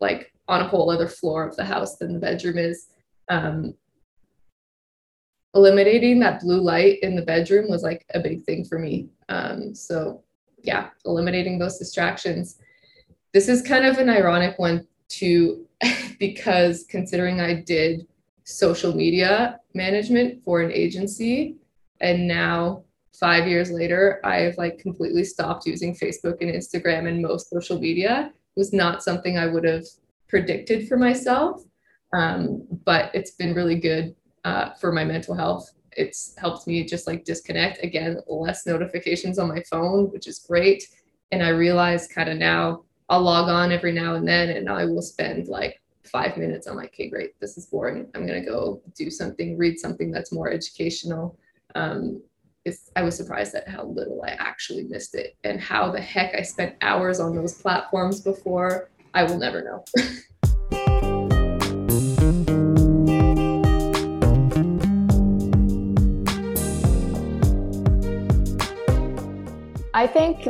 like 0.00 0.32
on 0.46 0.60
a 0.60 0.68
whole 0.68 0.90
other 0.90 1.08
floor 1.08 1.46
of 1.46 1.56
the 1.56 1.64
house 1.64 1.96
than 1.96 2.12
the 2.12 2.20
bedroom 2.20 2.58
is. 2.58 2.88
Um, 3.28 3.74
eliminating 5.54 6.18
that 6.20 6.40
blue 6.40 6.60
light 6.60 6.98
in 7.02 7.14
the 7.14 7.22
bedroom 7.22 7.70
was 7.70 7.82
like 7.82 8.04
a 8.14 8.20
big 8.20 8.42
thing 8.44 8.64
for 8.64 8.78
me. 8.78 9.08
Um, 9.28 9.74
so, 9.74 10.22
yeah, 10.62 10.90
eliminating 11.04 11.58
those 11.58 11.78
distractions. 11.78 12.58
This 13.32 13.48
is 13.48 13.62
kind 13.62 13.84
of 13.84 13.98
an 13.98 14.08
ironic 14.08 14.58
one 14.58 14.86
too, 15.08 15.66
because 16.18 16.84
considering 16.88 17.40
I 17.40 17.54
did 17.54 18.06
social 18.44 18.94
media 18.94 19.60
management 19.74 20.42
for 20.44 20.60
an 20.60 20.70
agency 20.70 21.56
and 22.00 22.26
now 22.26 22.84
five 23.18 23.46
years 23.46 23.70
later, 23.70 24.20
I've 24.24 24.58
like 24.58 24.78
completely 24.78 25.24
stopped 25.24 25.66
using 25.66 25.94
Facebook 25.94 26.38
and 26.40 26.50
Instagram 26.50 27.08
and 27.08 27.22
most 27.22 27.48
social 27.48 27.78
media. 27.78 28.32
It 28.56 28.60
was 28.60 28.72
not 28.72 29.02
something 29.02 29.38
I 29.38 29.46
would 29.46 29.64
have 29.64 29.84
predicted 30.28 30.88
for 30.88 30.96
myself, 30.96 31.62
um, 32.12 32.66
but 32.84 33.14
it's 33.14 33.32
been 33.32 33.54
really 33.54 33.78
good 33.78 34.14
uh, 34.44 34.70
for 34.74 34.92
my 34.92 35.04
mental 35.04 35.34
health. 35.34 35.70
It's 35.96 36.34
helped 36.38 36.66
me 36.66 36.84
just 36.84 37.06
like 37.06 37.24
disconnect 37.24 37.82
again, 37.82 38.18
less 38.26 38.66
notifications 38.66 39.38
on 39.38 39.48
my 39.48 39.62
phone, 39.70 40.10
which 40.10 40.26
is 40.26 40.40
great. 40.40 40.84
And 41.32 41.42
I 41.42 41.50
realize 41.50 42.06
kind 42.06 42.28
of 42.28 42.38
now 42.38 42.84
I'll 43.08 43.22
log 43.22 43.48
on 43.48 43.72
every 43.72 43.92
now 43.92 44.14
and 44.14 44.26
then 44.26 44.50
and 44.50 44.68
I 44.68 44.84
will 44.84 45.02
spend 45.02 45.48
like 45.48 45.80
five 46.04 46.36
minutes. 46.36 46.66
I'm 46.66 46.76
like, 46.76 46.88
okay, 46.88 47.08
great, 47.08 47.38
this 47.40 47.56
is 47.56 47.66
boring. 47.66 48.06
I'm 48.14 48.26
going 48.26 48.42
to 48.42 48.48
go 48.48 48.82
do 48.94 49.10
something, 49.10 49.56
read 49.56 49.78
something 49.78 50.10
that's 50.10 50.32
more 50.32 50.50
educational. 50.50 51.38
Um, 51.74 52.22
I 52.96 53.02
was 53.02 53.16
surprised 53.16 53.54
at 53.54 53.68
how 53.68 53.84
little 53.84 54.22
I 54.22 54.30
actually 54.30 54.84
missed 54.84 55.14
it 55.14 55.36
and 55.44 55.60
how 55.60 55.90
the 55.90 56.00
heck 56.00 56.34
I 56.34 56.42
spent 56.42 56.76
hours 56.80 57.20
on 57.20 57.34
those 57.34 57.60
platforms 57.60 58.20
before. 58.20 58.90
I 59.12 59.24
will 59.24 59.38
never 59.38 59.62
know. 59.62 59.84
I 69.94 70.08
think 70.08 70.48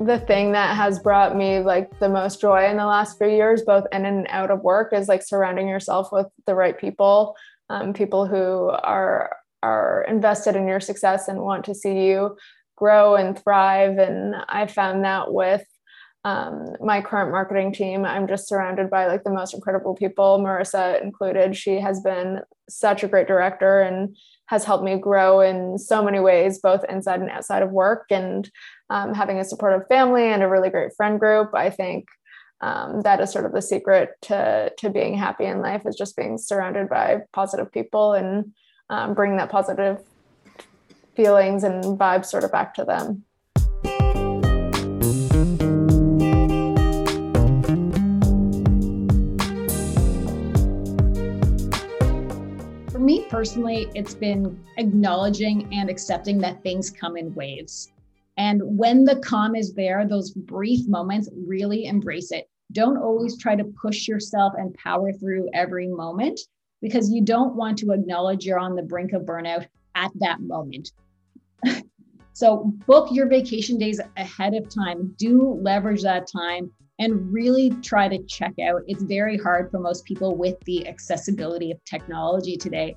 the 0.00 0.18
thing 0.18 0.50
that 0.52 0.76
has 0.76 0.98
brought 0.98 1.36
me 1.36 1.60
like 1.60 1.96
the 2.00 2.08
most 2.08 2.40
joy 2.40 2.68
in 2.68 2.76
the 2.76 2.86
last 2.86 3.18
few 3.18 3.28
years, 3.28 3.62
both 3.62 3.84
in 3.92 4.04
and 4.04 4.26
out 4.30 4.50
of 4.50 4.62
work, 4.62 4.92
is 4.92 5.06
like 5.06 5.22
surrounding 5.22 5.68
yourself 5.68 6.10
with 6.10 6.26
the 6.44 6.56
right 6.56 6.76
people, 6.76 7.36
um, 7.68 7.92
people 7.92 8.26
who 8.26 8.68
are 8.68 9.36
are 9.62 10.04
invested 10.08 10.56
in 10.56 10.66
your 10.66 10.80
success 10.80 11.28
and 11.28 11.40
want 11.40 11.66
to 11.66 11.74
see 11.74 12.06
you 12.06 12.36
grow 12.76 13.14
and 13.14 13.38
thrive. 13.38 13.98
And 13.98 14.34
I 14.48 14.66
found 14.66 15.04
that 15.04 15.32
with 15.32 15.64
um, 16.24 16.74
my 16.80 17.00
current 17.00 17.30
marketing 17.30 17.72
team, 17.72 18.04
I'm 18.04 18.26
just 18.26 18.48
surrounded 18.48 18.90
by 18.90 19.06
like 19.06 19.22
the 19.22 19.30
most 19.30 19.54
incredible 19.54 19.94
people, 19.94 20.40
Marissa 20.40 21.00
included. 21.00 21.56
She 21.56 21.78
has 21.78 22.00
been 22.00 22.40
such 22.68 23.04
a 23.04 23.08
great 23.08 23.28
director 23.28 23.82
and 23.82 24.16
has 24.50 24.64
helped 24.64 24.82
me 24.82 24.96
grow 24.96 25.40
in 25.40 25.78
so 25.78 26.02
many 26.02 26.18
ways, 26.18 26.58
both 26.58 26.82
inside 26.88 27.20
and 27.20 27.30
outside 27.30 27.62
of 27.62 27.70
work. 27.70 28.06
And 28.10 28.50
um, 28.90 29.14
having 29.14 29.38
a 29.38 29.44
supportive 29.44 29.86
family 29.86 30.24
and 30.24 30.42
a 30.42 30.48
really 30.48 30.70
great 30.70 30.90
friend 30.96 31.20
group, 31.20 31.54
I 31.54 31.70
think 31.70 32.08
um, 32.60 33.02
that 33.02 33.20
is 33.20 33.30
sort 33.30 33.46
of 33.46 33.52
the 33.52 33.62
secret 33.62 34.10
to 34.22 34.72
to 34.76 34.90
being 34.90 35.16
happy 35.16 35.44
in 35.44 35.62
life 35.62 35.82
is 35.86 35.94
just 35.94 36.16
being 36.16 36.36
surrounded 36.36 36.88
by 36.88 37.20
positive 37.32 37.70
people 37.70 38.12
and 38.12 38.52
um, 38.90 39.14
bring 39.14 39.36
that 39.36 39.50
positive 39.50 39.98
feelings 41.14 41.62
and 41.62 41.84
vibes 41.96 42.26
sort 42.26 42.42
of 42.42 42.50
back 42.50 42.74
to 42.74 42.84
them. 42.84 43.24
Personally, 53.30 53.88
it's 53.94 54.12
been 54.12 54.62
acknowledging 54.76 55.72
and 55.72 55.88
accepting 55.88 56.38
that 56.38 56.62
things 56.62 56.90
come 56.90 57.16
in 57.16 57.32
waves. 57.34 57.92
And 58.36 58.60
when 58.64 59.04
the 59.04 59.20
calm 59.20 59.54
is 59.54 59.72
there, 59.72 60.06
those 60.06 60.32
brief 60.32 60.88
moments, 60.88 61.30
really 61.46 61.86
embrace 61.86 62.32
it. 62.32 62.48
Don't 62.72 62.96
always 62.96 63.38
try 63.38 63.54
to 63.54 63.72
push 63.80 64.08
yourself 64.08 64.54
and 64.58 64.74
power 64.74 65.12
through 65.12 65.48
every 65.54 65.86
moment 65.86 66.40
because 66.82 67.10
you 67.10 67.22
don't 67.22 67.54
want 67.54 67.78
to 67.78 67.92
acknowledge 67.92 68.44
you're 68.44 68.58
on 68.58 68.74
the 68.74 68.82
brink 68.82 69.12
of 69.12 69.22
burnout 69.22 69.66
at 69.94 70.10
that 70.16 70.40
moment. 70.40 70.90
so 72.32 72.72
book 72.86 73.08
your 73.12 73.28
vacation 73.28 73.78
days 73.78 74.00
ahead 74.16 74.54
of 74.54 74.68
time. 74.68 75.14
Do 75.18 75.58
leverage 75.62 76.02
that 76.02 76.26
time 76.26 76.70
and 76.98 77.32
really 77.32 77.70
try 77.82 78.08
to 78.08 78.22
check 78.24 78.54
out. 78.58 78.82
It's 78.86 79.02
very 79.02 79.36
hard 79.36 79.70
for 79.70 79.78
most 79.78 80.04
people 80.04 80.36
with 80.36 80.58
the 80.64 80.86
accessibility 80.86 81.70
of 81.70 81.82
technology 81.84 82.56
today. 82.56 82.96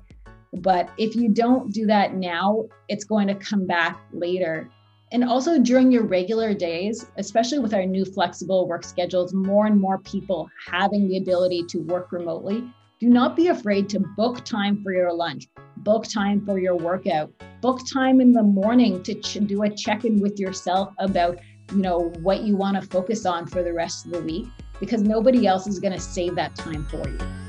But 0.60 0.90
if 0.98 1.16
you 1.16 1.28
don't 1.28 1.72
do 1.72 1.86
that 1.86 2.14
now, 2.14 2.64
it's 2.88 3.04
going 3.04 3.28
to 3.28 3.34
come 3.34 3.66
back 3.66 4.00
later. 4.12 4.70
And 5.12 5.24
also 5.24 5.60
during 5.60 5.92
your 5.92 6.04
regular 6.04 6.54
days, 6.54 7.06
especially 7.18 7.58
with 7.58 7.74
our 7.74 7.86
new 7.86 8.04
flexible 8.04 8.66
work 8.66 8.84
schedules, 8.84 9.32
more 9.32 9.66
and 9.66 9.80
more 9.80 9.98
people 9.98 10.48
having 10.70 11.08
the 11.08 11.18
ability 11.18 11.64
to 11.68 11.78
work 11.78 12.10
remotely, 12.10 12.64
do 13.00 13.08
not 13.08 13.36
be 13.36 13.48
afraid 13.48 13.88
to 13.90 14.00
book 14.16 14.44
time 14.44 14.82
for 14.82 14.92
your 14.92 15.12
lunch, 15.12 15.48
book 15.78 16.06
time 16.06 16.44
for 16.44 16.58
your 16.58 16.76
workout, 16.76 17.30
book 17.60 17.80
time 17.92 18.20
in 18.20 18.32
the 18.32 18.42
morning 18.42 19.02
to 19.02 19.14
ch- 19.14 19.38
do 19.46 19.62
a 19.62 19.70
check 19.70 20.04
in 20.04 20.20
with 20.20 20.38
yourself 20.38 20.92
about 20.98 21.38
you 21.72 21.78
know 21.78 22.12
what 22.22 22.42
you 22.42 22.56
want 22.56 22.80
to 22.80 22.88
focus 22.88 23.26
on 23.26 23.46
for 23.46 23.62
the 23.62 23.72
rest 23.72 24.06
of 24.06 24.12
the 24.12 24.20
week 24.20 24.46
because 24.80 25.02
nobody 25.02 25.46
else 25.46 25.66
is 25.66 25.78
going 25.78 25.92
to 25.92 26.00
save 26.00 26.34
that 26.34 26.54
time 26.54 26.84
for 26.86 27.08
you. 27.08 27.43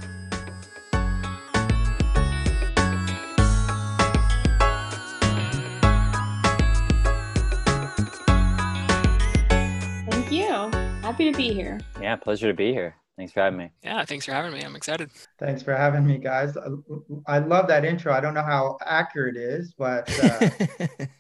Happy 11.16 11.32
to 11.32 11.38
be 11.38 11.54
here. 11.54 11.80
Yeah, 12.02 12.18
pleasure 12.18 12.48
to 12.48 12.54
be 12.54 12.74
here. 12.74 12.94
Thanks 13.16 13.32
for 13.32 13.40
having 13.40 13.58
me. 13.58 13.72
Yeah, 13.82 14.04
thanks 14.04 14.26
for 14.26 14.34
having 14.34 14.52
me. 14.52 14.60
I'm 14.60 14.76
excited. 14.76 15.12
Thanks 15.40 15.64
for 15.64 15.74
having 15.74 16.06
me, 16.06 16.18
guys. 16.18 16.58
I, 16.58 17.36
I 17.36 17.40
love 17.40 17.70
that 17.70 17.86
intro. 17.86 18.12
I 18.12 18.20
don't 18.20 18.34
know 18.34 18.44
how 18.44 18.78
accurate 18.86 19.38
it 19.38 19.44
is, 19.44 19.74
but 19.78 20.12
uh, 20.22 20.50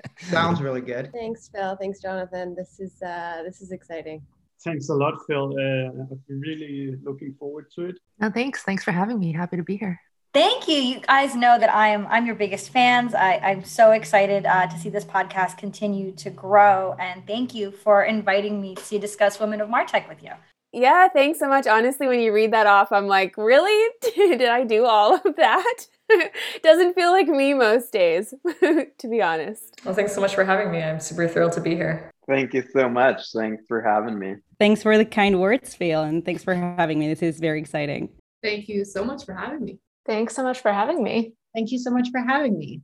sounds 0.19 0.61
really 0.61 0.81
good. 0.81 1.13
Thanks, 1.13 1.47
Phil. 1.47 1.77
Thanks, 1.77 2.01
Jonathan. 2.01 2.55
This 2.55 2.81
is 2.81 3.01
uh, 3.01 3.41
this 3.45 3.61
is 3.61 3.71
exciting. 3.71 4.21
Thanks 4.65 4.89
a 4.89 4.93
lot, 4.93 5.13
Phil. 5.27 5.53
Uh, 5.57 6.03
I'm 6.03 6.19
really 6.41 6.97
looking 7.01 7.33
forward 7.39 7.67
to 7.75 7.85
it. 7.85 7.95
No, 8.19 8.29
thanks. 8.29 8.63
Thanks 8.63 8.83
for 8.83 8.91
having 8.91 9.17
me. 9.17 9.31
Happy 9.31 9.55
to 9.55 9.63
be 9.63 9.77
here. 9.77 9.97
Thank 10.35 10.67
you. 10.67 10.75
You 10.75 10.99
guys 10.99 11.33
know 11.33 11.57
that 11.57 11.73
I 11.73 11.87
am 11.87 12.07
I'm 12.07 12.25
your 12.25 12.35
biggest 12.35 12.69
fans. 12.71 13.13
I, 13.13 13.37
I'm 13.37 13.63
so 13.63 13.91
excited 13.91 14.45
uh, 14.45 14.67
to 14.67 14.77
see 14.77 14.89
this 14.89 15.05
podcast 15.05 15.57
continue 15.57 16.11
to 16.11 16.29
grow. 16.29 16.93
And 16.99 17.25
thank 17.25 17.55
you 17.55 17.71
for 17.71 18.03
inviting 18.03 18.59
me 18.59 18.75
to 18.75 18.99
discuss 18.99 19.39
Women 19.39 19.61
of 19.61 19.69
Martech 19.69 20.09
with 20.09 20.21
you. 20.21 20.31
Yeah, 20.73 21.07
thanks 21.07 21.39
so 21.39 21.47
much. 21.47 21.67
Honestly, 21.67 22.05
when 22.05 22.19
you 22.19 22.33
read 22.33 22.51
that 22.51 22.67
off, 22.67 22.91
I'm 22.91 23.07
like, 23.07 23.37
really? 23.37 23.93
Did 24.15 24.49
I 24.49 24.65
do 24.65 24.85
all 24.85 25.15
of 25.15 25.37
that? 25.37 25.87
Doesn't 26.63 26.95
feel 26.95 27.11
like 27.11 27.29
me 27.29 27.53
most 27.53 27.93
days, 27.93 28.33
to 28.59 29.07
be 29.09 29.21
honest. 29.21 29.79
Well, 29.85 29.95
thanks 29.95 30.13
so 30.13 30.19
much 30.19 30.35
for 30.35 30.43
having 30.43 30.69
me. 30.69 30.83
I'm 30.83 30.99
super 30.99 31.29
thrilled 31.29 31.53
to 31.53 31.61
be 31.61 31.77
here. 31.77 32.11
Thank 32.27 32.53
you 32.53 32.65
so 32.73 32.89
much. 32.89 33.21
Thanks 33.33 33.63
for 33.69 33.81
having 33.81 34.19
me. 34.19 34.35
Thanks 34.59 34.83
for 34.83 34.97
the 34.97 35.05
kind 35.05 35.39
words, 35.39 35.75
Phil, 35.75 36.03
and 36.03 36.25
thanks 36.25 36.43
for 36.43 36.55
having 36.55 36.99
me. 36.99 37.07
This 37.07 37.21
is 37.21 37.39
very 37.39 37.61
exciting. 37.61 38.09
Thank 38.43 38.67
you 38.67 38.83
so 38.83 39.05
much 39.05 39.23
for 39.23 39.33
having 39.33 39.63
me. 39.63 39.79
Thanks 40.05 40.35
so 40.35 40.43
much 40.43 40.61
for 40.61 40.71
having 40.71 41.03
me. 41.03 41.33
Thank 41.55 41.71
you 41.71 41.79
so 41.79 41.91
much 41.91 42.09
for 42.11 42.19
having 42.19 42.57
me. 42.57 42.81